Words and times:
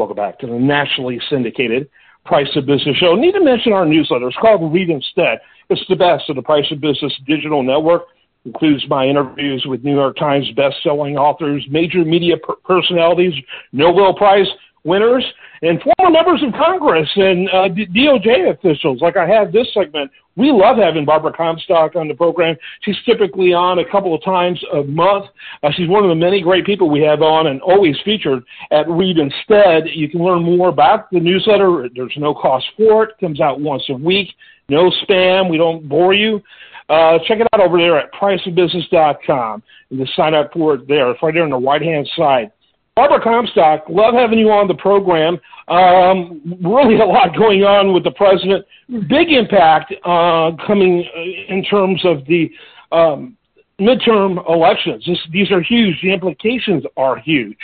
Welcome 0.00 0.16
back 0.16 0.38
to 0.38 0.46
the 0.46 0.54
nationally 0.54 1.20
syndicated 1.28 1.90
Price 2.24 2.48
of 2.56 2.64
Business 2.64 2.96
show. 2.96 3.14
Need 3.16 3.32
to 3.32 3.44
mention 3.44 3.74
our 3.74 3.84
newsletter. 3.84 4.28
It's 4.28 4.36
called 4.38 4.72
Read 4.72 4.88
Instead. 4.88 5.40
It's 5.68 5.84
the 5.90 5.94
best 5.94 6.24
of 6.30 6.36
the 6.36 6.42
Price 6.42 6.64
of 6.70 6.80
Business 6.80 7.12
digital 7.26 7.62
network. 7.62 8.04
Includes 8.46 8.82
my 8.88 9.04
interviews 9.04 9.62
with 9.68 9.84
New 9.84 9.92
York 9.92 10.16
Times 10.16 10.50
best-selling 10.56 11.18
authors, 11.18 11.66
major 11.68 12.02
media 12.02 12.38
per- 12.38 12.54
personalities, 12.64 13.34
Nobel 13.72 14.14
Prize 14.14 14.46
winners, 14.84 15.24
and 15.62 15.80
former 15.82 16.10
members 16.10 16.42
of 16.42 16.52
Congress 16.54 17.08
and 17.16 17.48
uh, 17.50 17.68
DOJ 17.68 18.50
officials. 18.50 19.00
Like 19.00 19.16
I 19.16 19.26
have 19.26 19.52
this 19.52 19.66
segment. 19.74 20.10
We 20.36 20.50
love 20.52 20.78
having 20.78 21.04
Barbara 21.04 21.32
Comstock 21.32 21.96
on 21.96 22.08
the 22.08 22.14
program. 22.14 22.56
She's 22.82 22.96
typically 23.04 23.52
on 23.52 23.78
a 23.78 23.90
couple 23.90 24.14
of 24.14 24.24
times 24.24 24.62
a 24.72 24.82
month. 24.84 25.26
Uh, 25.62 25.70
she's 25.76 25.88
one 25.88 26.02
of 26.02 26.08
the 26.08 26.14
many 26.14 26.40
great 26.40 26.64
people 26.64 26.88
we 26.88 27.02
have 27.02 27.20
on 27.20 27.48
and 27.48 27.60
always 27.60 27.96
featured 28.04 28.42
at 28.70 28.88
Read 28.88 29.18
Instead. 29.18 29.88
You 29.92 30.08
can 30.08 30.24
learn 30.24 30.42
more 30.42 30.68
about 30.68 31.10
the 31.10 31.20
newsletter. 31.20 31.88
There's 31.94 32.14
no 32.16 32.32
cost 32.32 32.64
for 32.76 33.04
it. 33.04 33.10
it 33.10 33.20
comes 33.20 33.40
out 33.40 33.60
once 33.60 33.82
a 33.90 33.94
week. 33.94 34.28
No 34.68 34.90
spam. 35.02 35.50
We 35.50 35.58
don't 35.58 35.88
bore 35.88 36.14
you. 36.14 36.40
Uh, 36.88 37.18
check 37.28 37.38
it 37.38 37.46
out 37.52 37.60
over 37.60 37.78
there 37.78 37.98
at 37.98 38.12
priceofbusiness.com 38.12 39.62
and 39.90 39.98
just 39.98 40.16
sign 40.16 40.34
up 40.34 40.52
for 40.52 40.74
it 40.74 40.88
there. 40.88 41.10
It's 41.10 41.22
right 41.22 41.34
there 41.34 41.44
on 41.44 41.50
the 41.50 41.58
right 41.58 41.82
hand 41.82 42.08
side. 42.16 42.50
Barbara 43.00 43.22
Comstock, 43.22 43.84
love 43.88 44.12
having 44.12 44.38
you 44.38 44.50
on 44.50 44.68
the 44.68 44.74
program. 44.74 45.40
Um, 45.68 46.42
really 46.62 47.00
a 47.00 47.06
lot 47.06 47.34
going 47.34 47.62
on 47.62 47.94
with 47.94 48.04
the 48.04 48.10
president. 48.10 48.66
Big 49.08 49.32
impact 49.32 49.94
uh, 50.04 50.50
coming 50.66 51.08
in 51.48 51.64
terms 51.64 52.02
of 52.04 52.26
the 52.26 52.50
um, 52.92 53.38
midterm 53.80 54.46
elections. 54.46 55.02
This, 55.06 55.18
these 55.32 55.50
are 55.50 55.62
huge. 55.62 55.96
The 56.02 56.12
implications 56.12 56.84
are 56.98 57.16
huge. 57.16 57.56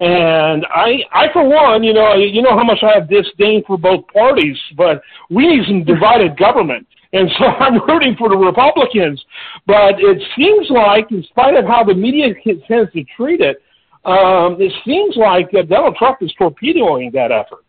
And 0.00 0.66
I, 0.66 1.00
I 1.10 1.32
for 1.32 1.48
one, 1.48 1.82
you 1.82 1.94
know, 1.94 2.12
you 2.14 2.42
know 2.42 2.54
how 2.54 2.64
much 2.64 2.82
I 2.82 2.92
have 2.92 3.08
disdain 3.08 3.64
for 3.66 3.78
both 3.78 4.04
parties, 4.08 4.58
but 4.76 5.00
we 5.30 5.46
need 5.46 5.64
some 5.66 5.84
divided 5.84 6.36
government. 6.36 6.86
And 7.14 7.30
so 7.38 7.44
I'm 7.64 7.80
rooting 7.88 8.14
for 8.18 8.28
the 8.28 8.36
Republicans. 8.36 9.24
But 9.66 9.94
it 9.96 10.22
seems 10.36 10.68
like, 10.68 11.10
in 11.10 11.22
spite 11.30 11.54
of 11.54 11.64
how 11.64 11.82
the 11.82 11.94
media 11.94 12.34
tends 12.68 12.92
to 12.92 13.04
treat 13.16 13.40
it, 13.40 13.62
um, 14.04 14.56
it 14.60 14.72
seems 14.84 15.16
like 15.16 15.48
uh, 15.54 15.62
Donald 15.62 15.96
Trump 15.96 16.18
is 16.22 16.32
torpedoing 16.38 17.10
that 17.12 17.30
effort. 17.30 17.64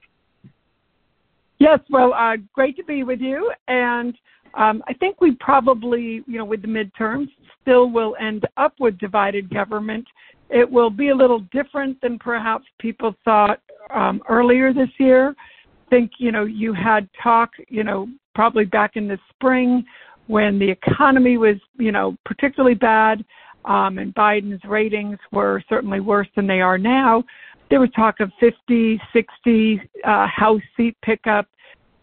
Yes, 1.59 1.79
well, 1.89 2.13
uh, 2.13 2.37
great 2.53 2.75
to 2.77 2.83
be 2.83 3.03
with 3.03 3.21
you. 3.21 3.51
And 3.67 4.15
um, 4.55 4.83
I 4.87 4.93
think 4.93 5.21
we 5.21 5.35
probably, 5.39 6.23
you 6.27 6.37
know, 6.37 6.45
with 6.45 6.61
the 6.61 6.67
midterms, 6.67 7.27
still 7.61 7.89
will 7.89 8.15
end 8.19 8.45
up 8.57 8.73
with 8.79 8.97
divided 8.97 9.49
government. 9.53 10.05
It 10.49 10.69
will 10.69 10.89
be 10.89 11.09
a 11.09 11.15
little 11.15 11.39
different 11.51 12.01
than 12.01 12.19
perhaps 12.19 12.65
people 12.79 13.15
thought 13.23 13.61
um, 13.93 14.21
earlier 14.27 14.73
this 14.73 14.89
year. 14.99 15.29
I 15.29 15.89
think, 15.89 16.11
you 16.17 16.31
know, 16.31 16.45
you 16.45 16.73
had 16.73 17.07
talk, 17.21 17.51
you 17.69 17.83
know, 17.83 18.07
probably 18.35 18.65
back 18.65 18.95
in 18.95 19.07
the 19.07 19.19
spring 19.29 19.85
when 20.27 20.59
the 20.59 20.69
economy 20.69 21.37
was, 21.37 21.57
you 21.77 21.91
know, 21.91 22.17
particularly 22.25 22.75
bad 22.75 23.23
um, 23.66 23.97
and 23.97 24.14
Biden's 24.14 24.64
ratings 24.66 25.17
were 25.31 25.64
certainly 25.69 26.00
worse 26.00 26.28
than 26.36 26.47
they 26.47 26.61
are 26.61 26.78
now. 26.78 27.23
There 27.69 27.80
was 27.80 27.89
talk 27.95 28.19
of 28.19 28.31
50, 28.39 29.00
60 29.14 29.81
uh, 30.03 30.28
House 30.28 30.61
seat 30.78 30.95
pickup 31.02 31.47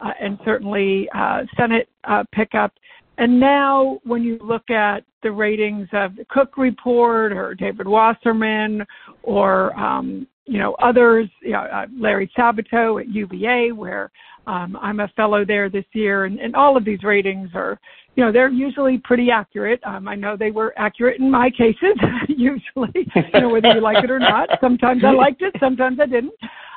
uh, 0.01 0.11
and 0.19 0.37
certainly 0.43 1.07
uh, 1.15 1.43
Senate 1.57 1.87
uh, 2.03 2.23
pickup. 2.33 2.73
And 3.17 3.39
now, 3.39 3.99
when 4.03 4.23
you 4.23 4.39
look 4.41 4.69
at 4.69 5.03
the 5.21 5.31
ratings 5.31 5.87
of 5.93 6.15
the 6.15 6.25
Cook 6.29 6.57
Report 6.57 7.31
or 7.31 7.53
David 7.53 7.87
Wasserman 7.87 8.83
or 9.23 9.77
um, 9.79 10.27
you 10.51 10.59
know 10.59 10.73
others, 10.75 11.29
you 11.41 11.53
know, 11.53 11.61
uh, 11.61 11.85
Larry 11.97 12.31
Sabato 12.37 13.01
at 13.01 13.09
UVA, 13.09 13.71
where 13.71 14.11
um, 14.47 14.77
I'm 14.81 14.99
a 14.99 15.07
fellow 15.09 15.45
there 15.45 15.69
this 15.69 15.85
year, 15.93 16.25
and, 16.25 16.39
and 16.39 16.55
all 16.55 16.75
of 16.75 16.83
these 16.83 17.03
ratings 17.03 17.49
are 17.53 17.79
you 18.15 18.25
know, 18.25 18.31
they're 18.31 18.49
usually 18.49 18.97
pretty 18.97 19.31
accurate. 19.31 19.79
Um, 19.85 20.07
I 20.07 20.15
know 20.15 20.35
they 20.35 20.51
were 20.51 20.73
accurate 20.77 21.19
in 21.19 21.31
my 21.31 21.49
cases, 21.49 21.95
usually, 22.27 23.07
you 23.33 23.39
know, 23.41 23.49
whether 23.49 23.69
you 23.69 23.81
like 23.81 24.03
it 24.03 24.11
or 24.11 24.19
not. 24.19 24.49
Sometimes 24.59 25.03
I 25.05 25.11
liked 25.11 25.41
it, 25.41 25.53
sometimes 25.59 25.99
I 26.01 26.07
didn't. 26.07 26.33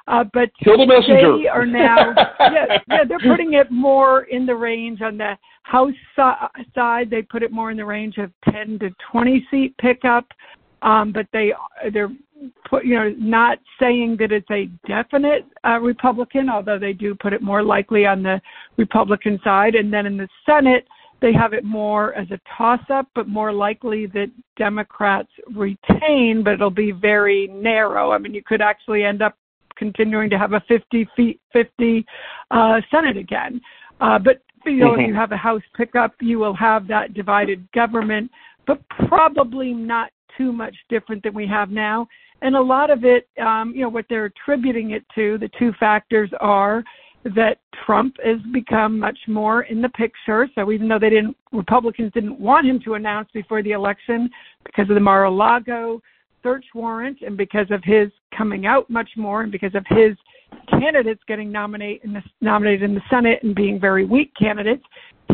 Uh, 0.07 0.25
but 0.33 0.51
Kill 0.63 0.79
the 0.79 0.87
messenger. 0.87 1.39
they 1.39 1.49
are 1.49 1.67
now, 1.67 2.15
yeah, 2.39 2.79
yeah, 2.89 3.05
they're 3.09 3.19
putting 3.27 3.55
it 3.55 3.71
more 3.71 4.25
in 4.25 4.47
the 4.47 4.55
range 4.55 5.01
on 5.01 5.17
the 5.17 5.37
House 5.63 5.95
si- 6.15 6.63
side. 6.75 7.11
They 7.11 7.23
put 7.23 7.43
it 7.43 7.51
more 7.51 7.71
in 7.71 7.79
the 7.79 7.87
range 7.87 8.19
of 8.19 8.31
10 8.53 8.79
to 8.81 8.91
20 9.11 9.47
seat 9.51 9.77
pickup. 9.79 10.27
Um, 10.83 11.13
but 11.13 11.27
they 11.33 11.55
they're 11.95 12.13
put, 12.69 12.85
you 12.85 12.95
know 12.95 13.15
not 13.19 13.59
saying 13.81 14.17
that 14.19 14.33
it's 14.33 14.51
a 14.51 14.67
definite 14.87 15.45
uh, 15.67 15.79
Republican, 15.81 16.49
although 16.49 16.79
they 16.79 16.93
do 16.93 17.15
put 17.15 17.33
it 17.33 17.43
more 17.43 17.63
likely 17.63 18.07
on 18.07 18.23
the 18.23 18.41
Republican 18.77 19.39
side. 19.45 19.75
And 19.75 19.93
then 19.93 20.07
in 20.07 20.17
the 20.17 20.29
Senate, 20.47 20.87
they 21.21 21.33
have 21.33 21.53
it 21.53 21.65
more 21.65 22.15
as 22.15 22.31
a 22.31 22.41
toss 22.57 22.81
up, 22.91 23.09
but 23.15 23.29
more 23.29 23.53
likely 23.53 24.07
that 24.09 24.31
Democrats 24.57 25.31
retain, 25.55 26.43
but 26.45 26.55
it'll 26.55 26.71
be 26.71 26.93
very 26.93 27.49
narrow. 27.49 28.13
I 28.13 28.19
mean, 28.19 28.35
you 28.35 28.43
could 28.45 28.61
actually 28.61 29.05
end 29.05 29.23
up 29.23 29.37
continuing 29.77 30.31
to 30.31 30.39
have 30.39 30.53
a 30.53 30.63
50 30.69 31.09
50 31.53 32.07
uh, 32.51 32.81
Senate 32.91 33.17
again. 33.17 33.61
Uh, 34.01 34.19
but 34.19 34.43
you 34.67 34.79
know, 34.79 34.93
mm-hmm. 34.93 35.01
if 35.03 35.09
you 35.09 35.15
have 35.15 35.33
a 35.33 35.37
House 35.37 35.63
pickup, 35.77 36.15
you 36.21 36.39
will 36.39 36.55
have 36.55 36.89
that 36.89 37.15
divided 37.15 37.67
government, 37.73 38.31
but 38.67 38.81
probably 39.09 39.73
not 39.73 40.11
too 40.37 40.53
much 40.53 40.75
different 40.89 41.23
than 41.23 41.35
we 41.35 41.47
have 41.47 41.71
now. 41.71 42.07
And 42.43 42.57
a 42.57 42.61
lot 42.61 42.91
of 42.91 43.05
it, 43.05 43.29
um, 43.41 43.73
you 43.75 43.83
know, 43.83 43.89
what 43.89 44.07
they're 44.09 44.27
attributing 44.27 44.91
it 44.91 45.05
to, 45.15 45.39
the 45.39 45.51
two 45.59 45.73
factors 45.79 46.31
are 46.41 46.85
that 47.35 47.59
Trump 47.87 48.17
has 48.23 48.37
become 48.53 48.99
much 48.99 49.19
more 49.27 49.63
in 49.63 49.81
the 49.81 49.89
picture. 49.91 50.47
So 50.55 50.71
even 50.71 50.89
though 50.89 50.99
they 50.99 51.11
didn't, 51.11 51.37
Republicans 51.53 52.13
didn't 52.13 52.39
want 52.39 52.67
him 52.67 52.81
to 52.85 52.95
announce 52.95 53.31
before 53.33 53.63
the 53.63 53.73
election 53.73 54.29
because 54.65 54.89
of 54.91 54.95
the 54.95 55.01
Mar-a-Lago 55.01 56.03
search 56.43 56.67
warrant 56.75 57.23
and 57.23 57.37
because 57.37 57.67
of 57.71 57.83
his 57.83 58.11
coming 58.37 58.67
out 58.67 58.89
much 58.91 59.09
more 59.17 59.43
and 59.43 59.51
because 59.51 59.75
of 59.75 59.85
his 59.89 60.15
candidates 60.69 61.23
getting 61.27 61.51
nominate 61.51 62.03
in 62.05 62.13
the, 62.13 62.23
nominated 62.43 62.83
in 62.83 62.95
the 62.95 63.01
Senate 63.09 63.43
and 63.43 63.55
being 63.55 63.81
very 63.81 64.05
weak 64.05 64.31
candidates, 64.39 64.85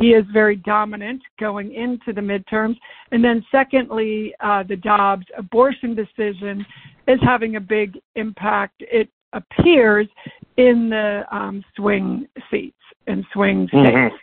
he 0.00 0.09
is 0.09 0.25
very 0.33 0.56
dominant 0.56 1.22
going 1.38 1.75
into 1.75 2.12
the 2.12 2.21
midterms. 2.21 2.77
And 3.12 3.22
then 3.22 3.44
secondly, 3.50 4.34
uh, 4.41 4.62
the 4.62 4.77
Dobbs 4.77 5.27
abortion 5.37 5.94
decision 5.94 6.65
is 7.06 7.19
having 7.22 7.56
a 7.56 7.61
big 7.61 7.99
impact. 8.16 8.75
It 8.81 9.09
appears 9.33 10.09
in 10.56 10.91
the 10.91 11.22
um, 11.31 11.65
swing 11.77 12.27
seats 12.50 12.77
and 13.06 13.25
swing 13.33 13.66
mm-hmm. 13.66 13.87
states. 13.87 13.97
Mm-hmm. 13.97 14.16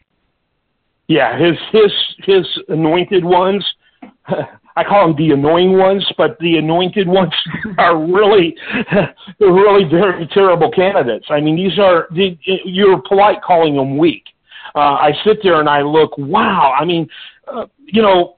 Yeah, 1.09 1.39
his 1.39 1.57
his 1.71 1.91
his 2.25 2.45
anointed 2.67 3.23
ones. 3.23 3.65
I 4.77 4.83
call 4.83 5.07
them 5.07 5.15
the 5.17 5.33
annoying 5.33 5.75
ones, 5.75 6.05
but 6.17 6.37
the 6.39 6.57
anointed 6.57 7.07
ones 7.07 7.33
are 7.79 7.97
really, 7.97 8.55
they're 9.39 9.51
really 9.51 9.89
very 9.89 10.27
terrible 10.27 10.69
candidates. 10.69 11.25
I 11.29 11.41
mean, 11.41 11.55
these 11.55 11.79
are 11.79 12.07
you're 12.11 13.01
polite 13.07 13.41
calling 13.41 13.75
them 13.75 13.97
weak. 13.97 14.23
Uh, 14.75 14.79
I 14.79 15.11
sit 15.23 15.37
there 15.43 15.59
and 15.59 15.69
I 15.69 15.81
look, 15.81 16.17
wow. 16.17 16.73
I 16.79 16.85
mean, 16.85 17.07
uh, 17.47 17.65
you 17.85 18.01
know, 18.01 18.35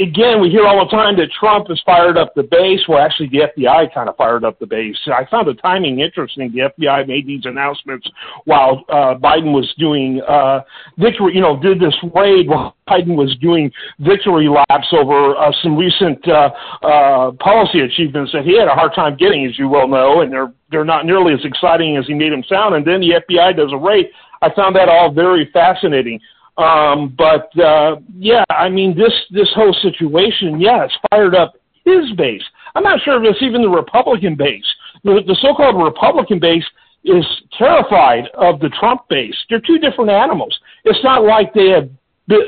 again, 0.00 0.40
we 0.40 0.50
hear 0.50 0.66
all 0.66 0.84
the 0.84 0.90
time 0.90 1.16
that 1.16 1.28
Trump 1.38 1.68
has 1.68 1.80
fired 1.84 2.16
up 2.16 2.34
the 2.34 2.42
base. 2.42 2.80
Well, 2.88 2.98
actually, 2.98 3.28
the 3.28 3.48
FBI 3.56 3.92
kind 3.92 4.08
of 4.08 4.16
fired 4.16 4.44
up 4.44 4.58
the 4.58 4.66
base. 4.66 4.96
I 5.06 5.26
found 5.30 5.48
the 5.48 5.54
timing 5.54 6.00
interesting. 6.00 6.52
The 6.52 6.70
FBI 6.78 7.06
made 7.06 7.26
these 7.26 7.44
announcements 7.44 8.08
while 8.44 8.84
uh, 8.88 9.14
Biden 9.14 9.52
was 9.52 9.72
doing 9.78 10.20
uh, 10.28 10.60
victory, 10.98 11.34
you 11.34 11.40
know, 11.40 11.60
did 11.60 11.80
this 11.80 11.94
raid 12.14 12.48
while 12.48 12.76
Biden 12.88 13.16
was 13.16 13.36
doing 13.40 13.70
victory 14.00 14.48
laps 14.48 14.88
over 14.92 15.36
uh, 15.36 15.52
some 15.62 15.76
recent 15.76 16.26
uh, 16.28 16.50
uh, 16.82 17.32
policy 17.32 17.80
achievements 17.80 18.32
that 18.32 18.44
he 18.44 18.58
had 18.58 18.68
a 18.68 18.74
hard 18.74 18.94
time 18.94 19.16
getting, 19.16 19.46
as 19.46 19.58
you 19.58 19.68
well 19.68 19.88
know, 19.88 20.20
and 20.20 20.32
they're 20.32 20.52
they're 20.70 20.84
not 20.84 21.06
nearly 21.06 21.32
as 21.32 21.40
exciting 21.44 21.96
as 21.96 22.06
he 22.06 22.14
made 22.14 22.30
them 22.30 22.44
sound. 22.48 22.74
And 22.74 22.86
then 22.86 23.00
the 23.00 23.22
FBI 23.28 23.56
does 23.56 23.72
a 23.72 23.76
raid. 23.76 24.06
I 24.42 24.50
found 24.54 24.76
that 24.76 24.88
all 24.88 25.12
very 25.12 25.50
fascinating. 25.52 26.20
Um, 26.56 27.14
but 27.16 27.56
uh, 27.58 27.96
yeah, 28.16 28.44
I 28.50 28.68
mean 28.68 28.96
this 28.96 29.12
this 29.30 29.48
whole 29.54 29.74
situation, 29.82 30.60
yeah, 30.60 30.84
it's 30.84 30.94
fired 31.10 31.34
up 31.34 31.54
his 31.84 32.12
base. 32.16 32.42
I'm 32.74 32.82
not 32.82 33.00
sure 33.02 33.22
if 33.22 33.30
it's 33.30 33.42
even 33.42 33.62
the 33.62 33.68
Republican 33.68 34.34
base. 34.34 34.66
The, 35.04 35.20
the 35.26 35.36
so-called 35.40 35.82
Republican 35.82 36.38
base 36.38 36.64
is 37.04 37.24
terrified 37.56 38.24
of 38.34 38.60
the 38.60 38.68
Trump 38.80 39.08
base. 39.08 39.36
They're 39.48 39.60
two 39.60 39.78
different 39.78 40.10
animals. 40.10 40.58
It's 40.84 41.02
not 41.04 41.24
like 41.24 41.54
they 41.54 41.68
have, 41.68 41.88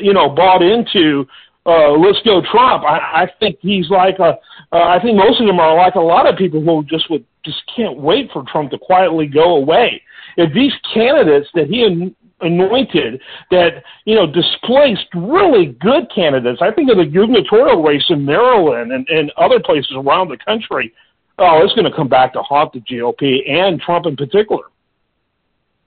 you 0.02 0.12
know, 0.12 0.28
bought 0.28 0.62
into 0.62 1.24
uh, 1.66 1.92
let's 1.92 2.18
go 2.24 2.42
Trump. 2.50 2.84
I, 2.84 3.24
I 3.24 3.28
think 3.38 3.58
he's 3.60 3.90
like 3.90 4.18
a. 4.18 4.38
Uh, 4.72 4.84
I 4.84 4.98
think 5.02 5.16
most 5.16 5.40
of 5.40 5.46
them 5.46 5.60
are 5.60 5.76
like 5.76 5.94
a 5.94 6.00
lot 6.00 6.28
of 6.28 6.36
people 6.36 6.62
who 6.62 6.84
just 6.84 7.10
would 7.10 7.24
just 7.44 7.62
can't 7.74 7.98
wait 7.98 8.30
for 8.32 8.44
Trump 8.50 8.70
to 8.70 8.78
quietly 8.78 9.26
go 9.26 9.56
away. 9.56 10.02
If 10.36 10.52
these 10.54 10.72
candidates 10.94 11.48
that 11.54 11.66
he 11.66 12.14
anointed 12.42 13.20
that 13.50 13.82
you 14.04 14.14
know 14.14 14.26
displaced 14.26 15.06
really 15.14 15.76
good 15.80 16.10
candidates. 16.14 16.60
I 16.62 16.70
think 16.72 16.90
of 16.90 16.96
the 16.96 17.04
gubernatorial 17.04 17.82
race 17.82 18.04
in 18.08 18.24
Maryland 18.24 18.92
and, 18.92 19.08
and 19.08 19.32
other 19.36 19.60
places 19.60 19.92
around 19.94 20.28
the 20.28 20.38
country. 20.38 20.92
oh, 21.38 21.60
it's 21.62 21.74
going 21.74 21.90
to 21.90 21.96
come 21.96 22.08
back 22.08 22.32
to 22.34 22.42
haunt 22.42 22.72
the 22.72 22.80
GOP 22.80 23.48
and 23.48 23.80
Trump 23.80 24.06
in 24.06 24.16
particular. 24.16 24.64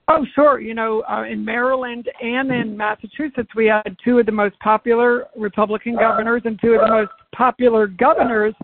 Oh, 0.06 0.26
sure. 0.34 0.60
You 0.60 0.74
know, 0.74 1.02
uh, 1.10 1.24
in 1.24 1.42
Maryland 1.42 2.10
and 2.20 2.50
in 2.50 2.76
Massachusetts, 2.76 3.48
we 3.56 3.66
had 3.66 3.96
two 4.04 4.18
of 4.18 4.26
the 4.26 4.32
most 4.32 4.58
popular 4.60 5.28
Republican 5.34 5.96
governors 5.96 6.42
and 6.44 6.60
two 6.60 6.74
of 6.74 6.82
the 6.82 6.88
most 6.88 7.12
popular 7.34 7.86
governors 7.86 8.54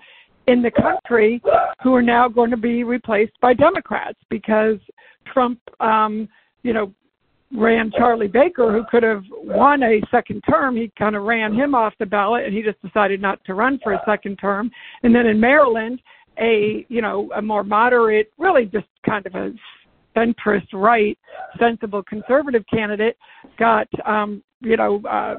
in 0.49 0.61
the 0.61 0.71
country 0.71 1.41
who 1.83 1.94
are 1.94 2.03
now 2.03 2.29
going 2.29 2.50
to 2.50 2.59
be 2.59 2.85
replaced 2.85 3.33
by 3.41 3.55
Democrats 3.55 4.19
because 4.29 4.76
Trump, 5.32 5.59
um, 5.81 6.29
you 6.62 6.73
know, 6.73 6.93
ran 7.53 7.91
Charlie 7.97 8.29
Baker, 8.29 8.73
who 8.73 8.85
could 8.91 9.03
have 9.03 9.25
won 9.31 9.82
a 9.82 10.00
second 10.11 10.43
term. 10.49 10.77
He 10.77 10.93
kind 10.99 11.17
of 11.17 11.25
ran 11.25 11.53
him 11.53 11.75
off 11.75 11.94
the 11.99 12.06
ballot, 12.06 12.44
and 12.44 12.55
he 12.55 12.62
just 12.62 12.81
decided 12.82 13.21
not 13.21 13.43
to 13.44 13.55
run 13.55 13.81
for 13.82 13.93
a 13.93 14.03
second 14.06 14.37
term. 14.37 14.71
And 15.03 15.15
then 15.15 15.27
in 15.27 15.41
Maryland, 15.41 16.00
a 16.38 16.87
you 16.88 17.03
know 17.03 17.31
a 17.35 17.43
more 17.43 17.65
moderate, 17.65 18.32
really 18.38 18.67
just 18.67 18.87
kind 19.05 19.27
of 19.27 19.35
a 19.35 19.53
centrist 20.17 20.69
right, 20.73 21.19
sensible 21.59 22.03
conservative 22.03 22.65
candidate 22.73 23.17
got 23.59 23.88
um, 24.06 24.43
you 24.61 24.76
know 24.76 25.03
uh, 25.11 25.37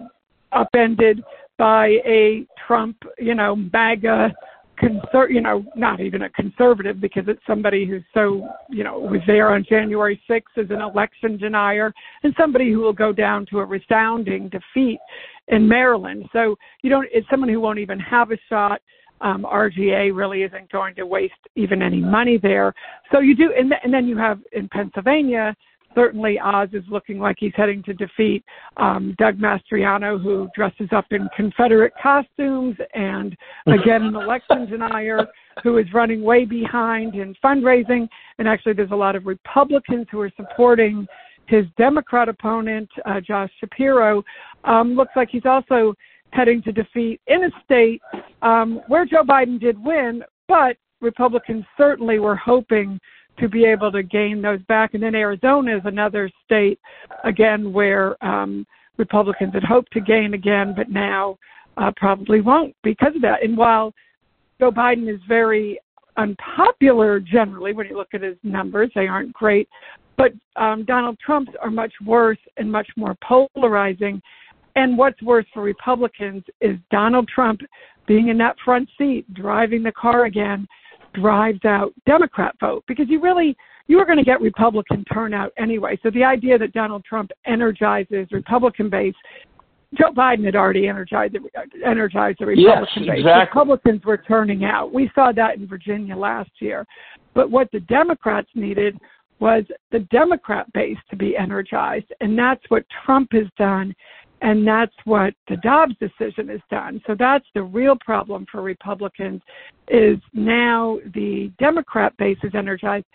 upended 0.52 1.24
by 1.58 1.88
a 2.06 2.46
Trump 2.68 2.98
you 3.18 3.36
know 3.36 3.56
MAGA 3.56 4.34
conser- 4.80 5.32
you 5.32 5.42
know, 5.42 5.64
not 5.76 6.00
even 6.00 6.24
a 6.24 6.30
conservative 6.30 7.00
because 7.00 7.24
it's 7.28 7.42
somebody 7.46 7.86
who's 7.86 8.04
so, 8.14 8.48
you 8.70 8.84
know, 8.84 9.00
was 9.00 9.22
there 9.28 9.54
on 9.54 9.66
January 9.68 10.22
6th 10.30 10.58
as 10.58 10.70
an 10.70 10.82
election 10.82 11.38
denier 11.38 11.94
and 12.24 12.34
somebody 12.40 12.72
who 12.72 12.80
will 12.80 12.94
go 12.94 13.12
down 13.12 13.46
to 13.48 13.60
a 13.60 13.66
resounding 13.66 14.50
defeat 14.50 15.00
in 15.48 15.68
Maryland. 15.68 16.26
So 16.34 16.56
you 16.82 16.90
don't, 16.90 17.08
it's 17.12 17.28
someone 17.30 17.50
who 17.50 17.60
won't 17.60 17.80
even 17.80 18.00
have 18.00 18.32
a 18.32 18.38
shot. 18.50 18.82
Um, 19.22 19.46
RGA 19.50 20.16
really 20.16 20.42
isn't 20.44 20.72
going 20.72 20.96
to 20.96 21.06
waste 21.06 21.34
even 21.56 21.82
any 21.84 22.00
money 22.00 22.40
there. 22.42 22.74
So 23.12 23.20
you 23.20 23.36
do, 23.36 23.54
and, 23.56 23.70
th- 23.70 23.82
and 23.84 23.94
then 23.94 24.08
you 24.08 24.18
have 24.18 24.40
in 24.52 24.68
Pennsylvania, 24.70 25.56
certainly 25.96 26.40
Oz 26.40 26.70
is 26.74 26.84
looking 26.90 27.20
like 27.20 27.38
he's 27.40 27.54
heading 27.56 27.84
to 27.84 27.94
defeat 27.94 28.44
um, 28.78 29.16
Doug 29.18 29.38
Mastriano, 29.38 30.22
who 30.22 30.50
dresses 30.56 30.90
up 30.92 31.06
in 31.12 31.28
Confederate 31.36 31.94
costumes, 32.02 32.76
and 32.94 33.36
again, 33.68 34.04
an 34.04 34.16
election 34.16 34.70
denier 34.70 35.28
who 35.64 35.78
is 35.78 35.86
running 35.94 36.22
way 36.22 36.46
behind 36.46 37.16
in 37.16 37.36
fundraising. 37.44 38.08
And 38.38 38.48
actually, 38.48 38.74
there's 38.74 38.92
a 38.92 38.96
lot 38.96 39.16
of 39.16 39.26
Republicans 39.26 40.08
who 40.12 40.20
are 40.22 40.32
supporting 40.36 41.08
his 41.48 41.66
Democrat 41.78 42.30
opponent, 42.30 42.90
uh, 43.06 43.20
Josh 43.20 43.52
Shapiro. 43.60 44.24
Um, 44.64 44.96
looks 44.96 45.12
like 45.16 45.30
he's 45.30 45.46
also 45.46 45.94
heading 46.32 46.62
to 46.64 46.72
defeat 46.72 47.20
in 47.28 47.44
a 47.44 47.50
state 47.64 48.02
um, 48.42 48.82
where 48.88 49.06
Joe 49.06 49.24
Biden 49.24 49.60
did 49.60 49.78
win, 49.84 50.24
but 50.48 50.78
Republicans 51.02 51.66
certainly 51.78 52.20
were 52.20 52.36
hoping 52.36 53.00
to 53.40 53.48
be 53.48 53.66
able 53.66 53.92
to 53.92 54.04
gain 54.04 54.42
those 54.42 54.62
back. 54.64 54.94
And 54.94 55.04
then 55.04 55.16
Arizona 55.16 55.78
is 55.78 55.82
another 55.86 56.30
state, 56.46 56.80
again, 57.24 57.74
where 57.74 58.24
um, 58.24 58.66
Republicans 58.98 59.54
had 59.54 59.64
hoped 59.64 59.92
to 59.94 60.02
gain 60.02 60.34
again, 60.34 60.74
but 60.76 60.90
now 60.90 61.38
uh, 61.78 61.92
probably 61.96 62.42
won't 62.42 62.76
because 62.84 63.16
of 63.16 63.22
that. 63.22 63.44
And 63.44 63.58
while 63.58 63.94
Joe 64.60 64.72
Biden 64.72 65.14
is 65.14 65.20
very 65.28 65.80
unpopular 66.18 67.20
generally 67.20 67.74
when 67.74 67.88
you 67.88 67.98
look 67.98 68.14
at 68.14 68.22
his 68.22 68.38
numbers, 68.44 68.92
they 68.94 69.08
aren't 69.08 69.34
great, 69.34 69.68
but 70.18 70.34
um, 70.56 70.86
Donald 70.86 71.18
Trump's 71.20 71.54
are 71.62 71.72
much 71.72 71.94
worse 72.06 72.38
and 72.58 72.72
much 72.72 72.88
more 72.96 73.16
polarizing. 73.24 74.22
And 74.76 74.98
what's 74.98 75.22
worse 75.22 75.46
for 75.54 75.64
Republicans 75.64 76.44
is 76.60 76.78
Donald 76.92 77.28
Trump 77.28 77.62
being 78.08 78.28
in 78.28 78.38
that 78.38 78.56
front 78.64 78.90
seat, 78.98 79.32
driving 79.34 79.84
the 79.84 79.92
car 79.92 80.26
again, 80.26 80.68
drives 81.14 81.64
out 81.66 81.94
Democrat 82.06 82.56
vote 82.60 82.84
because 82.88 83.08
you 83.10 83.22
really 83.22 83.56
you 83.88 84.00
are 84.00 84.06
going 84.06 84.18
to 84.18 84.24
get 84.24 84.40
Republican 84.42 85.04
turnout 85.12 85.52
anyway. 85.58 86.00
So 86.02 86.10
the 86.12 86.24
idea 86.24 86.58
that 86.58 86.72
Donald 86.74 87.04
Trump 87.04 87.32
energizes 87.46 88.28
Republican 88.32 88.90
base, 88.90 89.16
Joe 89.98 90.12
Biden 90.16 90.46
had 90.46 90.56
already 90.56 90.88
energized 90.88 91.36
energized 91.86 92.38
the 92.40 92.46
Republican 92.46 93.04
yes, 93.04 93.12
base. 93.12 93.20
Exactly. 93.20 93.48
Republicans 93.48 94.06
were 94.06 94.18
turning 94.18 94.64
out. 94.64 94.94
We 94.94 95.12
saw 95.14 95.32
that 95.34 95.58
in 95.58 95.68
Virginia 95.68 96.16
last 96.16 96.52
year. 96.60 96.86
But 97.34 97.52
what 97.52 97.70
the 97.72 97.82
Democrats 97.82 98.50
needed 98.56 98.98
was 99.40 99.64
the 99.92 100.00
Democrat 100.12 100.72
base 100.74 100.98
to 101.10 101.16
be 101.16 101.36
energized, 101.36 102.14
and 102.22 102.38
that's 102.38 102.62
what 102.70 102.86
Trump 103.04 103.34
has 103.34 103.48
done 103.58 103.94
and 104.42 104.68
that's 104.68 104.96
what 105.06 105.34
the 105.48 105.58
Dobbs 105.58 105.96
decision 106.00 106.50
has 106.50 106.62
done. 106.70 107.02
So 107.06 107.16
that's 107.18 107.46
the 107.54 107.64
real 107.64 107.96
problem 108.04 108.46
for 108.52 108.62
Republicans 108.62 109.42
is 109.88 110.18
now 110.34 111.00
the 111.14 111.52
Democrat 111.60 112.16
base 112.18 112.38
is 112.44 112.52
energized 112.56 113.06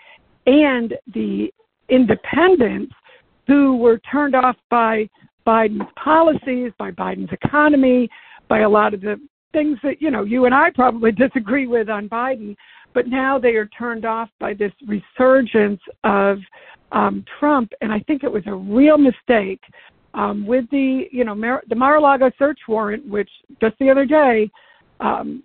and 0.47 0.95
the 1.13 1.53
independents 1.89 2.95
who 3.47 3.77
were 3.77 3.99
turned 4.11 4.35
off 4.35 4.57
by 4.71 5.09
Biden's 5.47 5.89
policies, 6.03 6.73
by 6.79 6.91
Biden's 6.91 7.33
economy, 7.33 8.09
by 8.49 8.61
a 8.61 8.69
lot 8.69 8.95
of 8.95 9.01
the 9.01 9.21
things 9.53 9.79
that, 9.83 10.01
you 10.01 10.11
know, 10.11 10.23
you 10.23 10.45
and 10.45 10.55
I 10.55 10.71
probably 10.71 11.13
disagree 11.13 11.67
with 11.67 11.89
on 11.89 12.09
Biden, 12.09 12.55
but 12.95 13.09
now 13.09 13.39
they 13.39 13.55
are 13.57 13.67
turned 13.67 14.05
off 14.05 14.29
by 14.39 14.55
this 14.55 14.73
resurgence 14.87 15.81
of 16.05 16.39
um, 16.93 17.25
Trump. 17.39 17.73
And 17.81 17.93
I 17.93 18.01
think 18.01 18.23
it 18.23 18.33
was 18.33 18.45
a 18.47 18.55
real 18.55 18.99
mistake 18.99 19.61
um, 20.17 20.47
with 20.47 20.69
the 20.71 21.05
you 21.13 21.25
know 21.25 21.35
Mar- 21.35 21.63
the 21.69 21.75
Mar-a-Lago 21.75 22.31
search 22.39 22.59
warrant, 22.67 23.07
which 23.07 23.31
just 23.61 23.79
the 23.79 23.91
other 23.91 24.05
day, 24.05 24.51
um, 25.01 25.43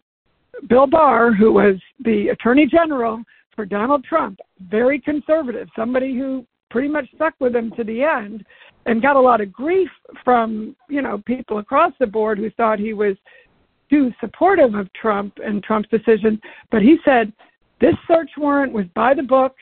Bill 0.67 0.87
Barr, 0.87 1.33
who 1.33 1.51
was 1.51 1.75
the 2.03 2.29
Attorney 2.29 2.65
General 2.65 3.21
for 3.55 3.65
Donald 3.65 4.03
Trump, 4.03 4.39
very 4.69 4.99
conservative, 4.99 5.67
somebody 5.75 6.17
who 6.17 6.45
pretty 6.69 6.87
much 6.87 7.05
stuck 7.15 7.33
with 7.39 7.53
him 7.53 7.71
to 7.75 7.83
the 7.83 8.01
end, 8.01 8.45
and 8.85 9.01
got 9.01 9.17
a 9.17 9.21
lot 9.21 9.41
of 9.41 9.51
grief 9.51 9.89
from 10.23 10.75
you 10.89 11.01
know 11.01 11.21
people 11.25 11.59
across 11.59 11.91
the 11.99 12.07
board 12.07 12.39
who 12.39 12.49
thought 12.51 12.79
he 12.79 12.93
was 12.93 13.15
too 13.89 14.11
supportive 14.21 14.73
of 14.73 14.91
Trump 14.93 15.37
and 15.43 15.61
Trump's 15.61 15.89
decision. 15.89 16.41
But 16.71 16.81
he 16.81 16.95
said 17.03 17.33
this 17.81 17.95
search 18.07 18.31
warrant 18.37 18.71
was 18.71 18.85
by 18.95 19.13
the 19.13 19.23
book 19.23 19.53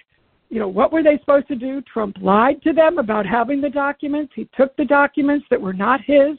you 0.50 0.60
know, 0.60 0.68
what 0.68 0.92
were 0.92 1.04
they 1.04 1.18
supposed 1.20 1.48
to 1.48 1.56
do? 1.56 1.82
Trump 1.82 2.18
lied 2.22 2.62
to 2.64 2.74
them 2.74 2.98
about 2.98 3.26
having 3.26 3.62
the 3.62 3.70
documents. 3.70 4.34
He 4.36 4.50
took 4.58 4.76
the 4.78 4.86
documents 4.86 5.46
that 5.50 5.62
were 5.62 5.74
not 5.74 6.02
his. 6.06 6.38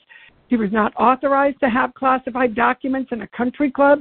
He 0.48 0.56
was 0.56 0.72
not 0.72 0.92
authorized 0.96 1.60
to 1.60 1.70
have 1.70 1.94
classified 1.94 2.56
documents 2.56 3.10
in 3.12 3.22
a 3.22 3.28
country 3.28 3.70
club. 3.70 4.00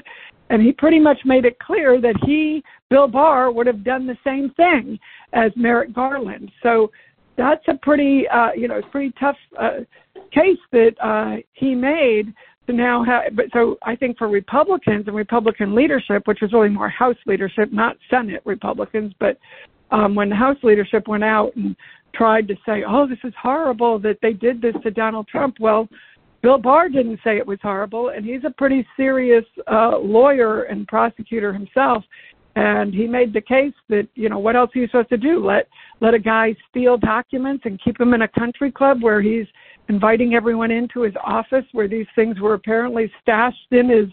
And 0.49 0.63
he 0.63 0.71
pretty 0.71 0.99
much 0.99 1.19
made 1.25 1.45
it 1.45 1.59
clear 1.59 2.01
that 2.01 2.15
he, 2.25 2.63
Bill 2.89 3.07
Barr, 3.07 3.51
would 3.51 3.67
have 3.67 3.83
done 3.83 4.07
the 4.07 4.17
same 4.23 4.49
thing 4.57 4.97
as 5.33 5.51
Merrick 5.55 5.93
Garland. 5.93 6.51
So 6.63 6.91
that's 7.37 7.63
a 7.67 7.75
pretty, 7.75 8.27
uh, 8.27 8.53
you 8.55 8.67
know, 8.67 8.81
pretty 8.91 9.13
tough 9.19 9.37
uh, 9.59 9.81
case 10.31 10.57
that 10.71 10.95
uh, 11.03 11.37
he 11.53 11.75
made 11.75 12.33
to 12.65 12.73
now 12.73 13.03
have. 13.03 13.35
But 13.35 13.45
so 13.53 13.77
I 13.83 13.95
think 13.95 14.17
for 14.17 14.27
Republicans 14.27 15.05
and 15.05 15.15
Republican 15.15 15.75
leadership, 15.75 16.23
which 16.25 16.41
is 16.41 16.51
really 16.51 16.69
more 16.69 16.89
House 16.89 17.15
leadership, 17.27 17.71
not 17.71 17.95
Senate 18.09 18.41
Republicans, 18.43 19.13
but 19.19 19.37
um, 19.91 20.15
when 20.15 20.29
the 20.29 20.35
House 20.35 20.57
leadership 20.63 21.07
went 21.07 21.23
out 21.23 21.55
and 21.55 21.75
tried 22.13 22.47
to 22.47 22.55
say, 22.65 22.83
"Oh, 22.87 23.07
this 23.07 23.19
is 23.23 23.33
horrible 23.41 23.99
that 23.99 24.17
they 24.21 24.33
did 24.33 24.61
this 24.61 24.75
to 24.83 24.91
Donald 24.91 25.27
Trump," 25.27 25.57
well, 25.59 25.87
Bill 26.41 26.57
Barr 26.57 26.89
didn't 26.89 27.19
say 27.23 27.37
it 27.37 27.45
was 27.45 27.59
horrible, 27.61 28.09
and 28.09 28.25
he's 28.25 28.43
a 28.45 28.51
pretty 28.51 28.87
serious 28.95 29.45
uh, 29.67 29.97
lawyer 29.97 30.63
and 30.63 30.87
prosecutor 30.87 31.51
himself. 31.51 32.03
And 32.55 32.93
he 32.93 33.07
made 33.07 33.33
the 33.33 33.41
case 33.41 33.73
that 33.89 34.07
you 34.15 34.27
know 34.27 34.39
what 34.39 34.55
else 34.55 34.71
are 34.75 34.79
you 34.79 34.87
supposed 34.87 35.09
to 35.09 35.17
do? 35.17 35.45
Let 35.45 35.67
let 36.01 36.13
a 36.13 36.19
guy 36.19 36.55
steal 36.69 36.97
documents 36.97 37.63
and 37.65 37.79
keep 37.81 37.99
him 37.99 38.13
in 38.13 38.23
a 38.23 38.27
country 38.27 38.71
club 38.71 39.01
where 39.01 39.21
he's 39.21 39.45
inviting 39.87 40.33
everyone 40.35 40.71
into 40.71 41.01
his 41.01 41.13
office 41.23 41.65
where 41.71 41.87
these 41.87 42.05
things 42.15 42.39
were 42.39 42.53
apparently 42.53 43.11
stashed 43.21 43.71
in 43.71 43.89
his 43.89 44.07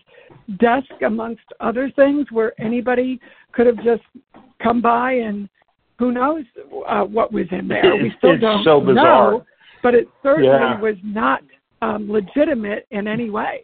desk 0.58 0.90
amongst 1.04 1.44
other 1.60 1.90
things 1.90 2.26
where 2.30 2.58
anybody 2.60 3.20
could 3.52 3.66
have 3.66 3.82
just 3.82 4.02
come 4.62 4.80
by 4.80 5.12
and 5.12 5.48
who 5.98 6.12
knows 6.12 6.44
uh, 6.86 7.02
what 7.04 7.32
was 7.32 7.46
in 7.50 7.68
there? 7.68 7.96
We 7.96 8.12
still 8.18 8.32
it's 8.32 8.40
don't 8.42 8.64
so 8.64 8.80
bizarre. 8.80 9.30
know, 9.32 9.46
but 9.82 9.94
it 9.94 10.08
certainly 10.22 10.48
Yeah. 10.48 10.80
was 10.80 10.96
not 11.02 11.42
um, 11.82 12.10
legitimate 12.10 12.86
in 12.90 13.06
any 13.06 13.30
way. 13.30 13.62